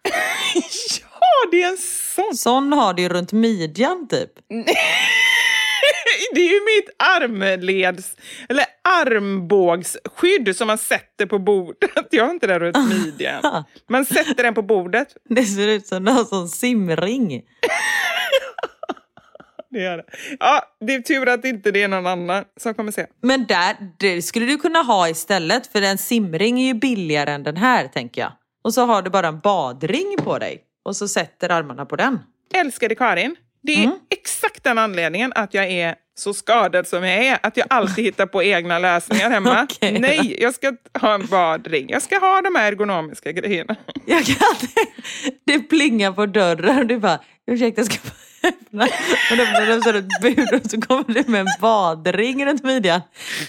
[1.19, 1.77] Ja, det är en
[2.15, 2.37] sån.
[2.37, 4.29] Sån har du ju runt midjan typ.
[6.33, 8.11] Det är ju mitt armleds
[8.49, 12.07] eller armbågsskydd som man sätter på bordet.
[12.11, 13.63] Jag har inte det runt midjan.
[13.89, 15.07] Man sätter den på bordet.
[15.29, 17.41] Det ser ut som du har sån simring.
[19.77, 20.03] Det gör det.
[20.39, 23.05] Ja, det är tur att inte det är någon annan som kommer se.
[23.21, 27.43] Men där, det skulle du kunna ha istället för en simring är ju billigare än
[27.43, 28.31] den här tänker jag.
[28.63, 32.19] Och så har du bara en badring på dig och så sätter armarna på den.
[32.53, 37.39] Älskade Karin, det är exakt den anledningen att jag är så skadad som jag är
[37.43, 39.63] att jag alltid hittar på egna lösningar hemma.
[39.71, 39.99] Okej.
[39.99, 41.89] Nej, jag ska ha en badring.
[41.89, 43.75] Jag ska ha de här ergonomiska grejerna.
[44.05, 44.55] Jag kan,
[45.45, 48.09] det plingar på dörren och du bara, ursäkta jag ska
[48.43, 48.83] öppna.
[49.31, 53.01] Och då öppnar så ett bud och så kommer du med en badring runt midjan.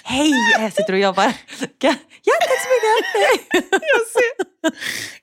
[0.03, 1.33] Hej, jag sitter och jobbar.
[1.81, 3.47] Ja, tack så mycket.
[3.71, 4.49] Jag ser,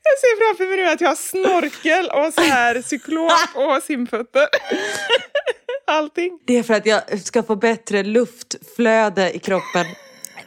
[0.03, 4.47] jag ser framför mig nu att jag har snorkel och så här cyklop och simfötter.
[5.87, 6.39] Allting.
[6.45, 7.01] Det är för att jag
[7.35, 9.85] ska få bättre luftflöde i kroppen.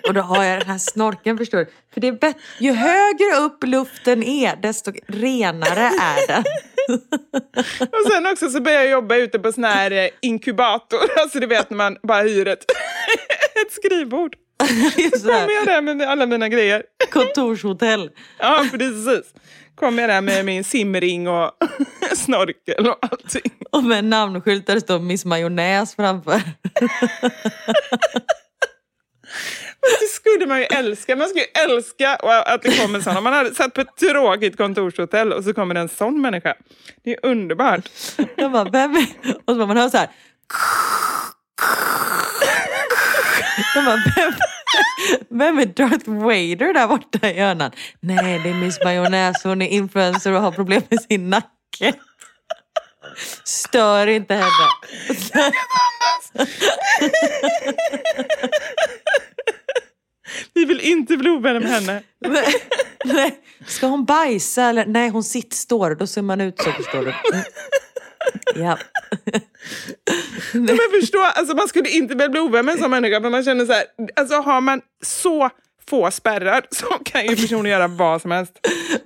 [0.08, 1.66] Och då har jag den här snorkeln förstår du.
[1.94, 6.44] För det är bättre, ju högre upp luften är desto renare är den.
[7.80, 10.98] Och sen också så börjar jag jobba ute på sån här eh, inkubator.
[11.20, 12.64] Alltså du vet när man bara hyr ett,
[13.66, 14.36] ett skrivbord.
[14.96, 16.82] Just det Kommer här, jag där med alla mina grejer.
[17.10, 18.10] kontorshotell.
[18.38, 19.32] Ja, precis.
[19.78, 21.50] Kommer jag där med min simring och
[22.16, 23.52] snorkel och allting.
[23.70, 26.42] Och med en namnskylt där det står Miss Majonnäs framför.
[29.80, 31.16] Det skulle man ju älska.
[31.16, 32.14] Man skulle ju älska
[32.46, 33.16] att det kommer en sån.
[33.16, 36.54] Om man hade satt på ett tråkigt kontorshotell och så kommer det en sån människa.
[37.04, 37.88] Det är underbart.
[38.36, 39.06] Jag bara, vem är...
[39.44, 40.08] Och så bara, man hör så här.
[43.74, 44.32] Jag bara, vem,
[45.28, 47.70] vem är Darth Vader där borta i hörnan?
[48.00, 49.44] Nej, det är Miss Majonnäs.
[49.44, 51.94] Hon är influencer och har problem med sin nacke.
[53.44, 54.68] Stör inte henne.
[60.54, 62.02] Vi vill inte bli ovänner med henne.
[62.26, 62.54] Nej,
[63.04, 63.38] nej.
[63.66, 64.86] Ska hon bajsa eller?
[64.86, 65.94] Nej, hon sittstår.
[65.94, 67.14] Då ser man ut så förstår du.
[68.54, 68.78] Ja.
[70.52, 73.44] Men förstå, alltså man skulle inte vilja bli ovän med en sån människa för man
[73.44, 73.84] känner så här,
[74.16, 75.50] alltså har man så
[75.90, 78.52] få spärrar så kan ju personen göra vad som helst.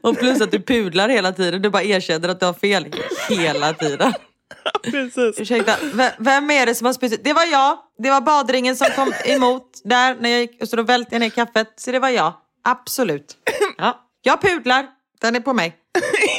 [0.01, 1.63] Och plus att du pudlar hela tiden.
[1.63, 2.87] Du bara erkänner att du har fel
[3.29, 4.13] hela tiden.
[4.83, 5.41] Precis.
[5.41, 5.77] Ursäkta,
[6.19, 7.25] vem är det som har spytt?
[7.25, 7.79] Det var jag.
[7.99, 11.21] Det var badringen som kom emot där när jag gick och så då välte jag
[11.21, 11.73] ner kaffet.
[11.77, 12.33] Så det var jag.
[12.65, 13.37] Absolut.
[13.79, 14.09] Ja.
[14.23, 14.87] Jag pudlar.
[15.21, 15.77] Den är på mig.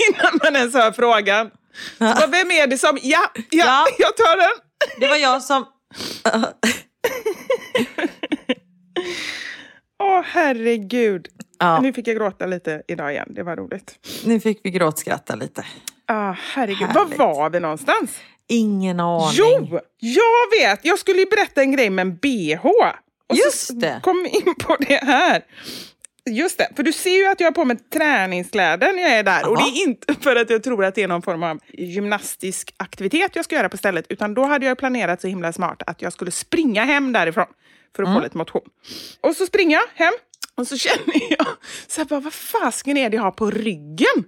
[0.09, 1.51] Innan man ens hör frågan.
[1.97, 3.86] Så bara, vem är det som, ja, ja, Ja.
[3.99, 4.55] jag tar den.
[4.99, 5.65] Det var jag som...
[10.03, 11.28] Åh herregud.
[11.59, 11.80] Ja.
[11.80, 13.95] Nu fick jag gråta lite idag igen, det var roligt.
[14.26, 15.65] Nu fick vi gråtskratta lite.
[16.07, 17.19] Ah, herregud, Härligt.
[17.19, 18.11] var var vi någonstans?
[18.49, 19.30] Ingen aning.
[19.34, 20.86] Jo, jag vet!
[20.86, 22.65] Jag skulle ju berätta en grej med en bh.
[22.65, 23.99] Och Just så det.
[24.03, 25.41] kom in på det här.
[26.30, 29.24] Just det, för du ser ju att jag har på mig träningskläder när jag är
[29.24, 29.49] där.
[29.49, 32.74] Och det är inte för att jag tror att det är någon form av gymnastisk
[32.78, 34.05] aktivitet jag ska göra på stället.
[34.09, 37.45] Utan då hade jag planerat så himla smart att jag skulle springa hem därifrån
[37.95, 38.19] för att Mm.
[38.19, 38.61] få lite motion.
[39.21, 40.13] Och så springer jag hem.
[40.55, 41.47] Och så känner jag,
[41.88, 44.24] så här bara, vad fasken är det jag har på ryggen?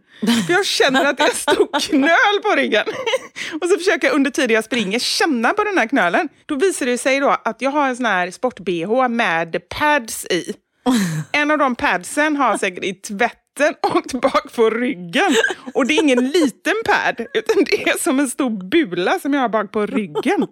[0.48, 2.84] För jag känner att det är en stor knöl på ryggen.
[3.62, 6.30] Och så försöker jag under tiden jag springer känna på den här knölen.
[6.46, 10.54] Då visar det sig då att jag har en sån här sport-bh med pads i.
[11.32, 15.36] En av de padsen har säkert i tvätten åkt bak på ryggen.
[15.74, 19.42] Och det är ingen liten pad, utan det är som en stor bula som jag
[19.42, 20.48] har bak på ryggen.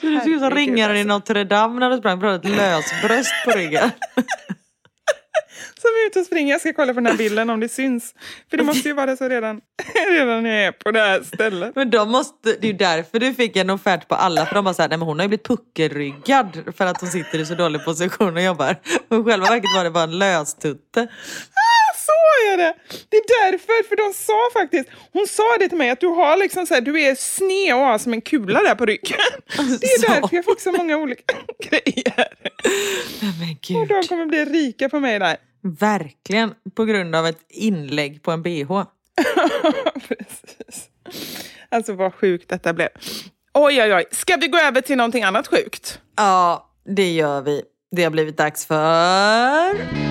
[0.00, 1.14] Så du såg ut som ringaren i alltså.
[1.14, 2.20] Notre Dame när du sprang.
[2.20, 3.90] Hade ett lösbröst på ryggen.
[5.82, 6.52] Som är ute och springer.
[6.54, 8.14] Jag ska kolla på den här bilden om det syns.
[8.50, 9.60] För det måste ju vara så redan,
[10.10, 11.76] redan när jag är på det här stället.
[11.76, 14.46] Men de måste, det är ju därför du fick en offert på alla.
[14.46, 17.38] För de bara såhär, nej men hon har ju blivit puckelryggad för att hon sitter
[17.38, 18.76] i så dålig position och jobbar.
[19.08, 21.00] Och själva verket var det bara en löstutte.
[21.02, 22.74] Ah, så är det!
[23.08, 26.36] Det är därför, för de sa faktiskt, hon sa det till mig att du har
[26.36, 29.18] liksom så här, du är sned och har som en kula där på ryggen.
[29.56, 30.06] Det är Så.
[30.12, 31.34] därför jag fick så många olika
[31.70, 32.28] grejer.
[33.20, 33.88] Men Och gud.
[33.88, 35.36] de kommer bli rika på mig där.
[35.62, 38.68] Verkligen på grund av ett inlägg på en bh.
[40.08, 40.88] Precis.
[41.68, 42.88] Alltså vad sjukt detta blev.
[43.54, 44.04] Oj, oj, oj.
[44.10, 46.00] Ska vi gå över till någonting annat sjukt?
[46.16, 47.62] Ja, det gör vi.
[47.90, 50.02] Det har blivit dags för...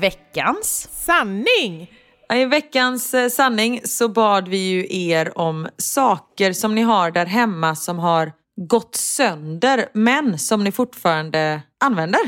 [0.00, 0.88] Veckans.
[0.92, 1.90] Sanning!
[2.32, 7.26] I veckans eh, sanning så bad vi ju er om saker som ni har där
[7.26, 12.20] hemma som har gått sönder men som ni fortfarande använder.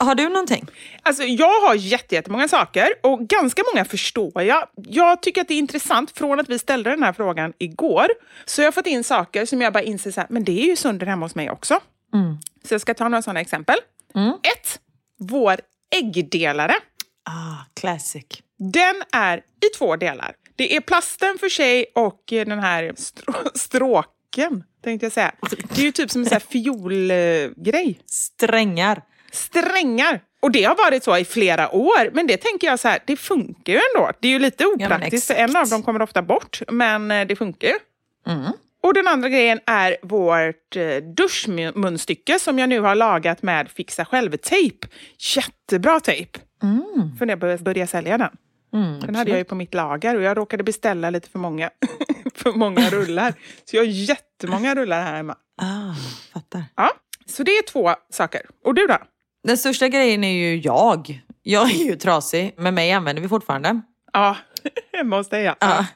[0.00, 0.66] Har du någonting?
[1.02, 4.68] Alltså, jag har jätte- jättemånga saker och ganska många förstår jag.
[4.76, 8.06] Jag tycker att det är intressant från att vi ställde den här frågan igår.
[8.44, 10.66] Så jag har fått in saker som jag bara inser så här, men det är
[10.66, 11.80] ju sönder hemma hos mig också.
[12.68, 13.76] Så jag ska ta några sådana exempel.
[14.42, 14.80] Ett,
[15.18, 15.60] vår
[15.96, 16.74] äggdelare.
[17.30, 18.24] Ah, classic.
[18.58, 20.34] Den är i två delar.
[20.56, 23.50] Det är plasten för sig och eh, den här strå-
[24.28, 25.32] stråken, tänkte jag säga.
[25.74, 28.00] Det är ju typ som en fiolgrej.
[28.06, 29.02] Strängar.
[29.32, 32.98] Strängar Och det har varit så i flera år, men det tänker jag så här,
[33.06, 34.12] det funkar ju ändå.
[34.20, 37.36] Det är ju lite opraktiskt, för en av dem kommer ofta bort, men eh, det
[37.36, 37.74] funkar ju.
[38.26, 38.52] Mm.
[38.82, 44.04] Och den andra grejen är vårt eh, duschmunstycke som jag nu har lagat med fixa
[44.04, 44.86] själv-tejp.
[45.36, 46.38] Jättebra tejp!
[46.62, 47.16] Mm.
[47.18, 48.30] För när jag började börja sälja den.
[48.72, 51.70] Mm, Den hade jag ju på mitt lager och jag råkade beställa lite för många,
[52.34, 53.34] för många rullar.
[53.64, 55.36] Så jag har jättemånga rullar här hemma.
[55.62, 55.94] Ah,
[56.32, 56.64] fattar.
[56.76, 56.90] Ja,
[57.26, 58.40] så det är två saker.
[58.64, 58.98] Och du då?
[59.44, 61.20] Den största grejen är ju jag.
[61.42, 63.80] Jag är ju trasig, men mig använder vi fortfarande.
[64.12, 64.36] Ja,
[64.92, 65.56] hemma hos dig ja.
[65.60, 65.86] Ja.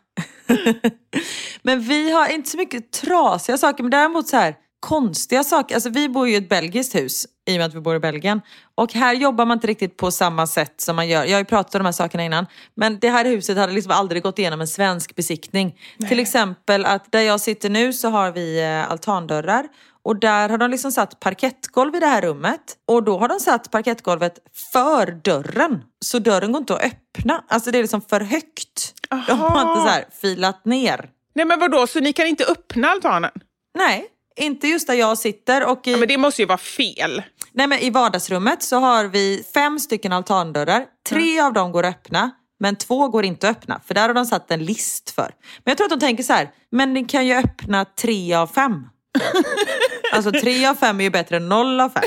[1.62, 5.74] men vi har inte så mycket trasiga saker, men däremot så här konstiga saker.
[5.74, 7.98] Alltså vi bor ju i ett belgiskt hus i och med att vi bor i
[7.98, 8.40] Belgien.
[8.74, 11.24] Och här jobbar man inte riktigt på samma sätt som man gör.
[11.24, 12.46] Jag har ju pratat om de här sakerna innan.
[12.74, 15.78] Men det här huset hade liksom aldrig gått igenom en svensk besiktning.
[16.08, 19.68] Till exempel att där jag sitter nu så har vi eh, altandörrar.
[20.04, 22.76] Och där har de liksom satt parkettgolv i det här rummet.
[22.88, 24.34] Och då har de satt parkettgolvet
[24.72, 25.82] för dörren.
[26.04, 27.44] Så dörren går inte att öppna.
[27.48, 28.94] Alltså det är liksom för högt.
[29.26, 29.70] De har Aha.
[29.70, 31.10] inte så här filat ner.
[31.34, 33.30] Nej men vadå, så ni kan inte öppna altanen?
[33.78, 35.66] Nej, inte just där jag sitter.
[35.66, 37.22] Och i, Ja, men det måste ju vara fel.
[37.52, 40.84] nej, men I vardagsrummet så har vi fem stycken altandörrar.
[41.08, 42.30] Tre av dem går öppna.
[42.60, 45.22] Men två går inte öppna, för där har de satt en list för.
[45.64, 48.46] Men jag tror att de tänker så här, men ni kan ju öppna tre av
[48.46, 48.72] fem.
[50.12, 52.02] alltså tre av fem är ju bättre än noll av fem.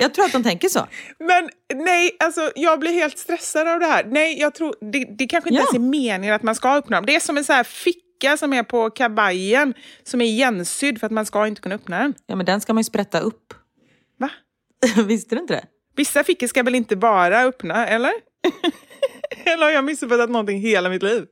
[0.00, 0.86] Jag tror att de tänker så.
[1.18, 1.50] Men
[1.84, 4.04] nej, alltså jag blir helt stressad av det här.
[4.04, 5.66] Nej, jag tror, det, det kanske inte Ja.
[5.72, 7.06] ens är meningen att man ska öppna dem.
[7.06, 7.64] Det är som en sån här
[8.22, 11.98] ficka som är på kabajen som är igensydd för att man ska inte kunna öppna
[11.98, 12.14] den.
[12.26, 13.54] Ja, men den ska man ju sprätta upp.
[14.18, 14.30] Va?
[15.04, 15.64] Visste du inte det?
[15.96, 18.12] Vissa fickor ska väl inte bara öppna, eller?
[19.44, 21.24] eller har jag missuppfattat någonting hela mitt liv?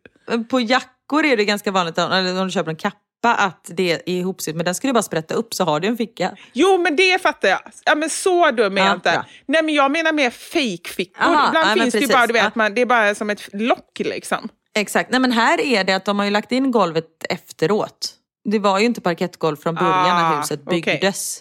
[0.50, 4.08] På jackor är det ganska vanligt, eller om du köper en kappa, att det är
[4.08, 4.56] ihopsytt.
[4.56, 6.36] Men den ska du bara sprätta upp så har du en ficka.
[6.52, 7.60] Jo, men det fattar jag.
[7.84, 9.10] Ja, men så dum är Ja, jag inte.
[9.12, 9.24] bra.
[9.46, 11.22] Nej, men jag menar mer fake-fickor.
[11.24, 12.50] Aha, Ibland men finns det ju bara, du vet, Ja.
[12.54, 14.48] man, det är bara som ett lock liksom.
[14.74, 15.10] Exakt.
[15.10, 18.12] Nej men här är det att de har ju lagt in golvet efteråt.
[18.44, 20.82] Det var ju inte parkettgolv från början när Ah, huset okej.
[20.82, 21.40] byggdes.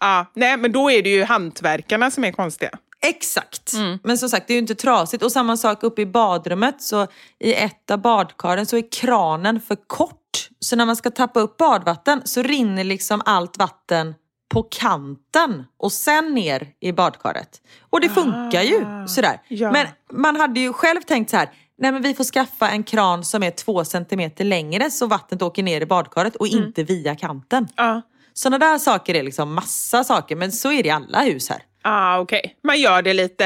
[0.00, 2.70] Ja, nej, men då är det ju hantverkarna som är konstiga.
[3.02, 3.72] Exakt.
[4.02, 5.22] Men som sagt, det är ju inte trasigt.
[5.22, 6.82] Och samma sak uppe i badrummet.
[6.82, 7.06] Så
[7.38, 10.48] i ett av badkaren så är kranen för kort.
[10.60, 14.14] Så när man ska tappa upp badvatten så rinner liksom allt vatten
[14.54, 17.60] på kanten och sen ner i badkaret.
[17.90, 19.40] Och det funkar ju sådär.
[19.48, 19.72] ja.
[19.72, 21.50] Men man hade ju själv tänkt så här.
[21.80, 25.62] Nej men vi får skaffa en kran som är två centimeter längre så vattnet åker
[25.62, 27.68] ner i badkaret och inte via kanten.
[27.76, 28.02] Ja.
[28.32, 31.62] Sådana där saker är liksom massa saker men så är det i alla hus här.
[31.82, 32.56] Ah, okej.
[32.62, 33.44] Man gör det lite,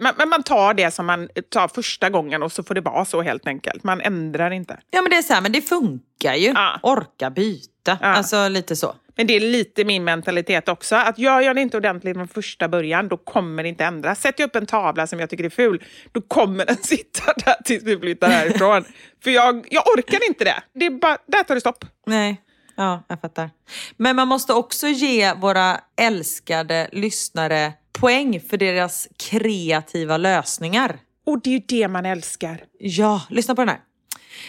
[0.00, 3.04] man, men man tar det som man tar första gången och så får det vara
[3.04, 3.84] så helt enkelt.
[3.84, 4.78] Man ändrar inte.
[4.90, 6.48] Ja men det är så här, men det funkar ju.
[6.48, 6.80] Ja.
[6.82, 7.98] Orka byta.
[8.00, 8.06] Ja.
[8.06, 8.94] Alltså lite så.
[9.16, 10.96] Men det är lite min mentalitet också.
[10.96, 14.20] Att gör jag det inte ordentligt från första början, då kommer det inte ändras.
[14.20, 17.54] Sätter jag upp en tavla som jag tycker är ful, då kommer den sitta där
[17.64, 18.84] tills vi flyttar härifrån.
[19.24, 20.62] För jag, jag orkar inte det.
[20.74, 21.84] det är bara, där tar det stopp.
[22.06, 22.40] Nej,
[22.82, 23.50] ja jag fattar.
[23.96, 30.98] Men man måste också ge våra älskade lyssnare poäng för deras kreativa lösningar.
[31.26, 32.64] Och det är ju det man älskar.
[32.78, 33.80] Ja, lyssna på den här.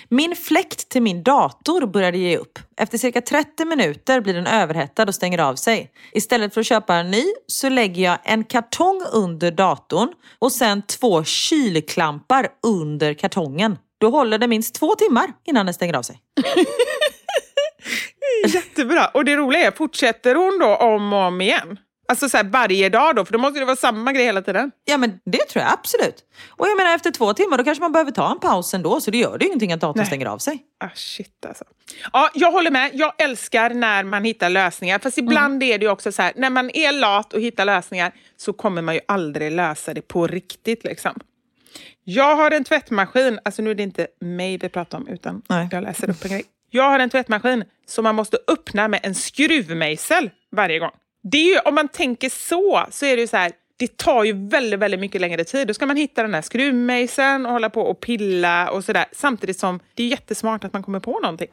[0.10, 2.60] Min fläkt till min dator började ge upp.
[2.78, 5.92] Efter cirka 30 minuter blir den överhettad och stänger av sig.
[6.12, 10.82] Istället för att köpa en ny så lägger jag en kartong under datorn och sen
[10.82, 13.78] två kylklampar under kartongen.
[13.98, 16.20] Då håller det minst två timmar innan den stänger av sig.
[18.48, 19.08] Jättebra.
[19.08, 21.80] Och det roliga är, fortsätter hon då om och om igen?
[22.08, 24.72] Alltså så här varje dag då, för då måste det vara samma grej hela tiden.
[24.86, 26.16] Ja men det tror jag absolut.
[26.50, 29.12] Och jag menar efter två timmar då kanske man behöver ta en paus ändå så
[29.12, 30.06] det gör det ju ingenting att datorn Nej.
[30.06, 30.64] stänger av sig.
[30.80, 31.64] Ah, shit alltså.
[32.14, 32.92] Ja, jag håller med.
[32.94, 35.00] Jag älskar när man hittar lösningar.
[35.00, 38.12] Fast ibland är det ju också så här, när man är lat och hittar lösningar
[38.38, 40.84] så kommer man ju aldrig lösa det på riktigt.
[40.84, 41.20] Liksom.
[42.04, 45.68] Jag har en tvättmaskin, alltså nu är det inte mig vi pratar om utan Nej.
[45.72, 46.44] jag läser upp en grej.
[46.76, 50.92] Jag har en tvättmaskin som man måste öppna med en skruvmejsel varje gång.
[51.24, 54.24] Det är ju, om man tänker så, så är det ju så här, det tar
[54.24, 55.68] ju väldigt, väldigt mycket längre tid.
[55.68, 59.06] Då ska man hitta den här skruvmejseln och hålla på och pilla och sådär.
[59.12, 61.50] Samtidigt som det är jättesmart att man kommer på någonting.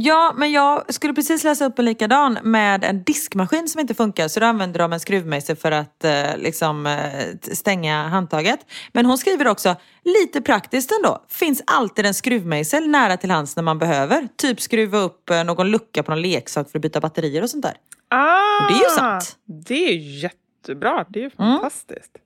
[0.00, 4.28] Ja, men jag skulle precis läsa upp en likadan med en diskmaskin som inte funkar.
[4.28, 8.60] Så då använder de en skruvmejsel för att eh, liksom, eh, stänga handtaget.
[8.92, 11.24] Men hon skriver också, lite praktiskt ändå.
[11.28, 14.28] Finns alltid en skruvmejsel nära till hands när man behöver.
[14.36, 17.62] Typ skruva upp eh, någon lucka på någon leksak för att byta batterier och sånt
[17.62, 17.74] där.
[18.10, 19.36] Ah, det är ju sant.
[19.66, 21.04] Det är jättebra.
[21.08, 22.21] Det är ju fantastiskt.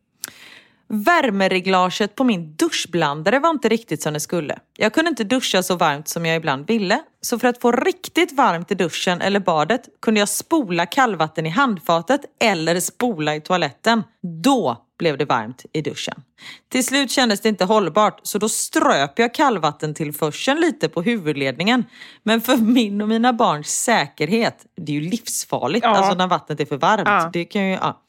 [0.88, 4.58] Värmereglaget på min duschblandare var inte riktigt som det skulle.
[4.76, 7.02] Jag kunde inte duscha så varmt som jag ibland ville.
[7.20, 11.48] Så för att få riktigt varmt i duschen eller badet kunde jag spola kallvatten i
[11.48, 14.02] handfatet eller spola i toaletten.
[14.42, 16.22] Då blev det varmt i duschen.
[16.68, 21.84] Till slut kändes det inte hållbart så då ströp jag kallvattentillförseln lite på huvudledningen.
[22.22, 25.96] Men för min och mina barns säkerhet, det är ju livsfarligt Ja.
[25.96, 27.02] alltså när vattnet är för varmt.
[27.06, 27.30] Ja.
[27.32, 28.02] Det kan ju, ja.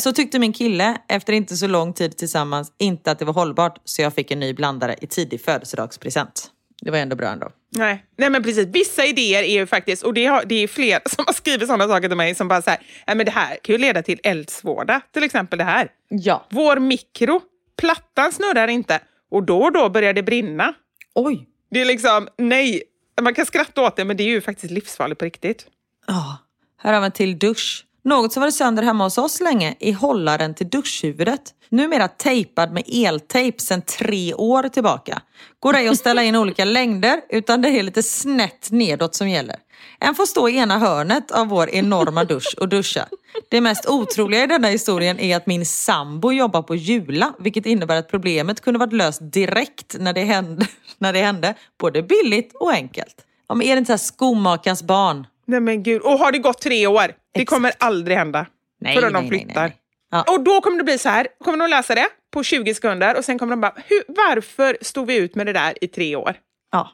[0.00, 3.78] Så tyckte min kille, efter inte så lång tid tillsammans, inte att det var hållbart
[3.84, 6.50] så jag fick en ny blandare i tidig födelsedagspresent.
[6.80, 7.50] Det var ändå bra ändå.
[7.76, 8.04] Nej.
[8.18, 11.24] Nej men precis, vissa idéer är ju faktiskt, och det, har, det är fler som
[11.26, 13.74] har skrivit sådana saker till mig som bara så här, "Nej, men det här kan
[13.74, 15.88] ju leda till eldsvåda, till exempel det här.
[16.08, 16.46] Ja.
[16.50, 17.40] Vår mikro,
[17.78, 19.00] plattan snurrar inte
[19.30, 20.74] och då och då börjar det brinna.
[21.14, 21.46] Oj.
[21.70, 22.82] Det är liksom, nej,
[23.20, 25.66] man kan skratta åt det men det är ju faktiskt livsfarligt på riktigt.
[26.06, 26.38] Ja,
[26.82, 27.84] här har vi en till dusch.
[28.02, 31.40] Något som varit sönder hemma hos oss länge är hållaren till duschhuvudet.
[31.68, 35.22] Numera tejpad med eltejp sedan tre år tillbaka.
[35.60, 39.56] Går ej att ställa in olika längder utan det är lite snett nedåt som gäller.
[39.98, 43.06] En får stå i ena hörnet av vår enorma dusch och duscha.
[43.48, 47.96] Det mest otroliga i denna historien är att min sambo jobbar på Jula, vilket innebär
[47.96, 50.66] att problemet kunde varit löst direkt när det hände,
[50.98, 53.14] när det hände både billigt och enkelt.
[53.48, 55.26] Ja, men är det inte så här skomakarens barn?
[55.50, 57.48] Nej men gud, och har det gått tre år, det Exakt.
[57.48, 58.46] kommer aldrig hända.
[58.80, 59.62] Nej, förrän nej, de flyttar.
[59.62, 59.76] nej.
[60.10, 60.24] Ja.
[60.28, 63.24] Och då kommer det bli så här, kommer de läsa det på 20 sekunder och
[63.24, 63.74] sen kommer de bara,
[64.08, 66.34] varför stod vi ut med det där i tre år?
[66.72, 66.90] Ja.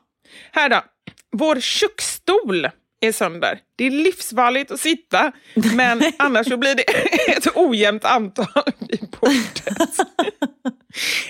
[0.52, 0.82] Här då,
[1.32, 2.68] vår köksstol
[3.00, 3.58] är sönder.
[3.76, 5.32] Det är livsfarligt att sitta,
[5.74, 6.82] men annars så blir det
[7.36, 9.98] ett ojämnt antal i bordet.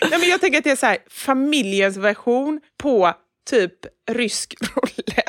[0.11, 3.15] Nej, men jag tänker att det är så här, familjens version på
[3.51, 3.73] typ
[4.11, 5.23] rysk roulette.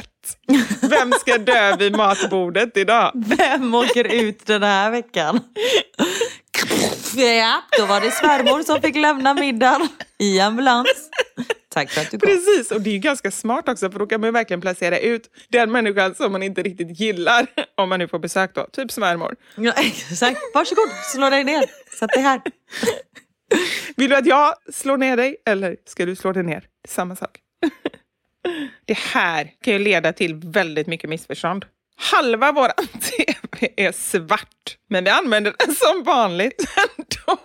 [0.81, 3.11] Vem ska dö vid matbordet idag?
[3.15, 5.39] Vem åker ut den här veckan?
[7.15, 9.87] Ja, då var det svärmor som fick lämna middagen
[10.19, 11.09] i ambulans.
[11.69, 12.29] Tack för att du kom.
[12.29, 14.99] Precis, och det är ju ganska smart också för då kan man ju verkligen placera
[14.99, 18.91] ut den människan som man inte riktigt gillar om man nu får besök då, typ
[18.91, 19.35] svärmor.
[19.55, 20.39] Ja, exakt.
[20.53, 21.65] Varsågod, slå dig ner.
[21.99, 22.41] Sätt dig här.
[23.95, 26.59] Vill du att jag slår ner dig eller ska du slå dig ner?
[26.59, 27.39] Det är samma sak.
[28.85, 31.65] Det här kan ju leda till väldigt mycket missförstånd.
[31.99, 32.67] Halva vår
[32.99, 37.41] tv är svart, men vi använder den som vanligt ändå.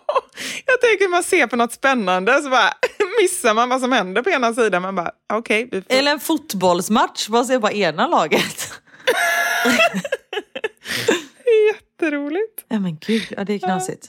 [0.66, 2.72] Jag tänker man ser på något spännande så bara
[3.22, 4.82] missar man vad som händer på ena sidan.
[4.82, 5.92] Man bara, okej, vi får...
[5.92, 8.72] Eller en fotbollsmatch, vad ser bara ena laget?
[11.72, 12.64] Jätteroligt.
[12.68, 14.08] Ja men gud, ja, det är knasigt.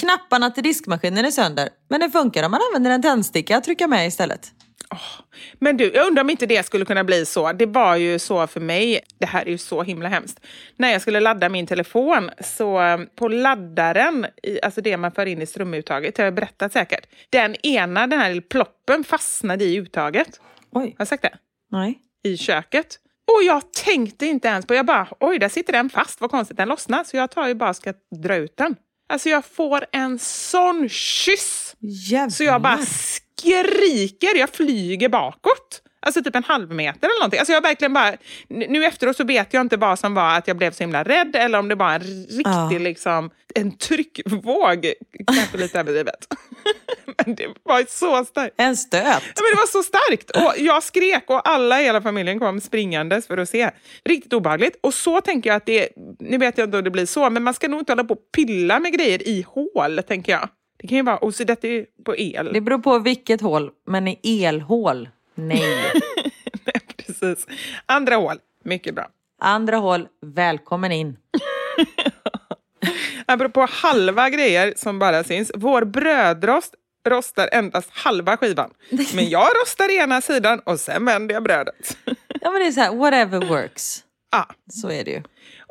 [0.00, 3.88] Knapparna till diskmaskinen är sönder, men det funkar om man använder en tändsticka att trycka
[3.88, 4.52] med istället.
[5.58, 7.52] Men du, jag undrar om inte det skulle kunna bli så.
[7.52, 10.40] Det var ju så för mig, det här är ju så himla hemskt.
[10.76, 14.26] När jag skulle ladda min telefon, så eh, på laddaren,
[14.62, 17.06] alltså det man för in i strömuttaget, det har jag berättat säkert.
[17.30, 20.40] Den ena, den här lilla ploppen fastnade i uttaget.
[20.72, 21.34] Oj, Har jag sagt det?
[21.70, 21.98] nej.
[22.24, 22.98] I köket.
[23.36, 26.56] Och jag tänkte inte ens på, jag bara, oj, där sitter den fast, vad konstigt,
[26.56, 27.04] den lossnar.
[27.04, 27.92] Så jag tar ju bara ska
[28.22, 28.76] dra ut den.
[29.08, 31.76] Alltså jag får en sån kyss!
[31.80, 32.28] Jävlar.
[32.30, 32.78] Så jag bara
[33.44, 35.80] skriker, jag flyger bakåt.
[36.06, 37.38] Alltså typ en halv meter eller någonting.
[37.38, 38.12] Alltså jag verkligen bara,
[38.48, 41.36] nu efteråt så vet jag inte vad som var att jag blev så himla rädd
[41.36, 42.78] eller om det var en riktig Ja.
[42.78, 44.92] liksom, en tryckvåg.
[45.26, 46.26] Kanske lite överdrivet.
[47.24, 48.54] Men det var så starkt.
[48.58, 49.02] En stöt.
[49.02, 50.30] Ja, men det var så starkt.
[50.30, 53.70] Och jag skrek och alla i hela familjen kom springandes för att se.
[54.04, 54.78] Riktigt obehagligt.
[54.80, 55.88] Och så tänker jag att det,
[56.20, 58.14] nu vet jag inte om det blir så, men man ska nog inte hålla på
[58.14, 60.48] och pilla med grejer i hål, tänker jag.
[60.84, 62.50] Det kan ju vara, och så detta är ju på el.
[62.52, 65.60] Det beror på vilket hål, men i elhål, nej.
[66.64, 67.46] Nej, precis.
[67.86, 69.08] Andra hål, mycket bra.
[69.40, 71.16] Andra hål, välkommen in.
[73.26, 75.52] Apropå halva grejer som bara syns.
[75.54, 76.74] Vår brödrost
[77.08, 78.70] rostar endast halva skivan.
[79.14, 81.96] Men jag rostar ena sidan och sen vänder jag brödet.
[82.40, 84.04] Ja men det är så här, whatever works.
[84.32, 84.48] Ja.
[84.72, 85.22] Så är det ju.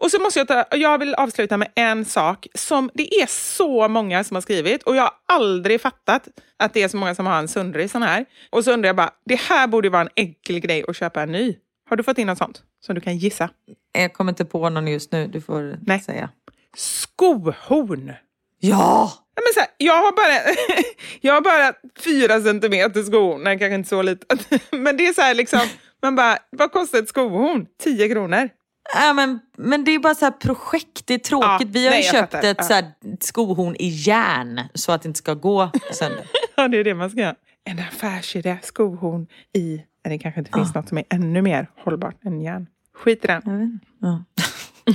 [0.03, 3.87] Och så måste jag ta, jag vill avsluta med en sak som det är så
[3.87, 6.27] många som har skrivit och jag har aldrig fattat
[6.57, 8.25] att det är så många som har en sundrig sån här.
[8.49, 11.31] Och så undrar jag bara, det här borde vara en enkel grej att köpa en
[11.31, 11.55] ny.
[11.89, 13.49] Har du fått in något sånt som du kan gissa?
[13.91, 15.99] Jag kommer inte på någon just nu, du får Nej.
[15.99, 16.29] säga.
[16.75, 18.13] Skohorn!
[18.59, 19.13] Ja!
[19.35, 20.55] Men så här, jag, har bara,
[21.21, 24.47] jag har bara fyra centimeter skohorn, nej kanske inte så litet.
[24.71, 25.61] Men det är så här liksom,
[26.01, 27.65] man bara, vad kostar ett skohorn?
[27.83, 28.49] 10 kronor.
[28.93, 31.67] Ja, men, men det är bara så här projekt, det är tråkigt.
[31.67, 32.47] Ja, Vi har nej, ju köpt fattar.
[32.47, 32.63] ett Ja.
[32.63, 32.85] så här
[33.19, 36.25] skohorn i järn så att det inte ska gå sönder.
[36.55, 37.35] Ja, det är det man ska göra.
[37.63, 39.81] En affärsidé, skohorn i...
[40.03, 42.67] Det kanske inte finns något som är ännu mer hållbart än järn.
[42.95, 43.79] Skit i den.
[44.01, 44.23] Ja.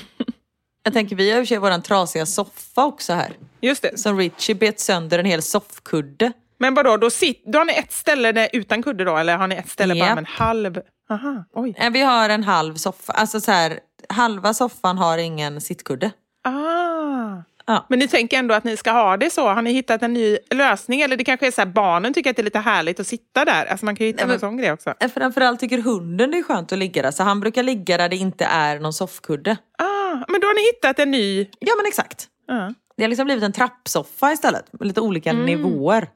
[0.84, 3.32] jag tänker, vi har ju sig våran trasiga soffa också här.
[3.60, 3.98] Just det.
[3.98, 6.32] Som Richie bet sönder en hel soffkudde.
[6.58, 9.16] Men vadå, då, sit, då har ni ett ställe utan kudde då?
[9.16, 10.14] Eller har ni ett ställe bara Japp.
[10.14, 10.80] med en halv?
[11.10, 11.74] Aha, oj.
[11.78, 16.10] Eh, Vi har en halv soffa, alltså så här, halva soffan har ingen sittkudde.
[16.44, 17.42] Ah.
[17.66, 17.86] Ja.
[17.88, 19.48] Men ni tänker ändå att ni ska ha det så?
[19.48, 21.00] Har ni hittat en ny lösning?
[21.00, 23.44] Eller det kanske är så här, barnen tycker att det är lite härligt att sitta
[23.44, 23.66] där.
[23.66, 24.94] Alltså man kan ju hitta Nej, en men- sån grej också.
[25.00, 27.10] Eh, Framförallt tycker hunden det är skönt att ligga där.
[27.10, 29.56] Så han brukar ligga där det inte är någon soffkudde.
[29.78, 31.40] Ah, men då har ni hittat en ny...
[31.58, 32.26] Ja men exakt.
[32.46, 32.72] Ja.
[32.96, 34.72] Det har liksom blivit en trappsoffa istället.
[34.72, 36.08] Med lite olika nivåer.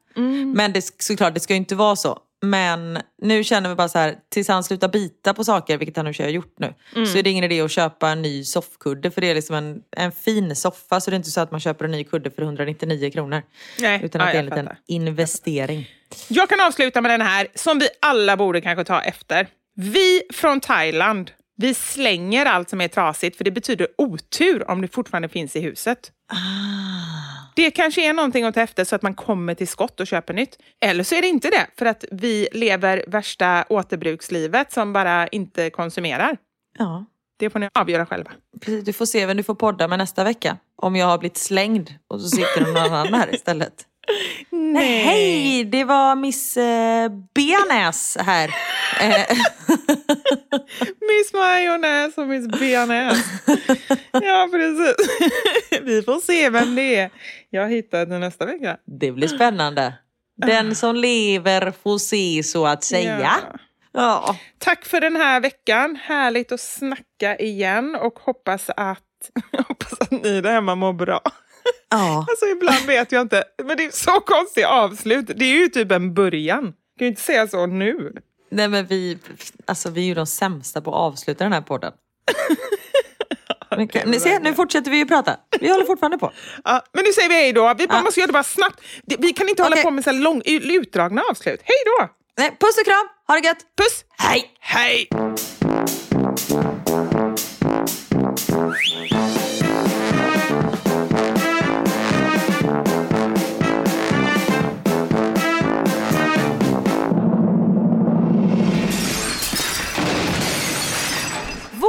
[0.55, 2.19] Men det, såklart, det ska ju inte vara så.
[2.44, 6.06] Men nu känner vi bara så här, tills han slutar bita på saker, vilket han
[6.06, 6.74] nu har gjort nu,
[7.06, 9.10] så är det ingen idé att köpa en ny soffkudde.
[9.10, 11.60] För det är liksom en, en fin soffa, så det är inte så att man
[11.60, 13.43] köper en ny kudde för 199 kronor.
[13.81, 15.90] Nej, Utan ja, att det är en liten investering.
[16.28, 19.47] Jag kan avsluta med den här, som vi alla borde kanske ta efter.
[19.74, 24.89] Vi från Thailand, vi slänger allt som är trasigt för det betyder otur om det
[24.89, 26.12] fortfarande finns i huset.
[27.55, 30.35] Det kanske är någonting att ta efter så att man kommer till skott och köper
[30.35, 30.59] nytt.
[30.81, 35.70] Eller så är det inte det, för att vi lever värsta återbrukslivet som bara inte
[35.70, 36.37] konsumerar.
[36.79, 37.05] Ja,
[37.39, 38.31] Det får ni avgöra själva.
[38.61, 38.85] precis.
[38.85, 40.57] Du får se vem du får podda med nästa vecka.
[40.77, 43.87] Om jag har blivit slängd och så sitter någon annan här istället.
[44.51, 45.03] Nej.
[45.05, 48.51] Hej, det var Miss eh, Bearnäs här.
[51.09, 53.19] Miss Majonnäs och Miss Bearnäs.
[54.12, 54.97] ja, precis.
[55.83, 57.11] vi får se vem det är
[57.51, 58.77] jag hittar till nästa vecka.
[59.01, 59.95] det blir spännande.
[60.37, 63.20] Den som lever får se så att säga.
[63.20, 63.59] Ja.
[63.93, 64.37] Ja.
[64.59, 65.99] Tack för den här veckan.
[66.03, 69.03] Härligt att snacka igen och hoppas att,
[69.69, 71.20] hoppas att ni där hemma mår bra.
[71.93, 72.27] Ja.
[72.31, 75.27] Alltså ibland vet jag inte, men det är så konstiga avslut.
[75.36, 76.62] Det är ju typ en början.
[76.62, 78.12] kan ju inte säga så nu.
[78.51, 79.19] Nej men vi,
[79.66, 81.93] alltså, vi är ju de sämsta på att avsluta den här podden.
[83.77, 85.36] Men Ni ser, nu fortsätter vi ju prata.
[85.60, 86.32] Vi håller fortfarande på.
[86.64, 87.74] Ja, men nu säger vi hej då.
[87.78, 88.02] Vi Ja.
[88.02, 88.81] måste göra det bara snabbt.
[89.19, 89.85] Vi kan inte hålla Okej.
[89.85, 91.60] på med så lång, utdragna avslut.
[91.64, 92.09] Hej då!
[92.39, 93.59] Nej, puss och kram, ha det gött!
[93.77, 94.05] Puss!
[94.19, 94.51] Hej!
[94.60, 95.09] Hej!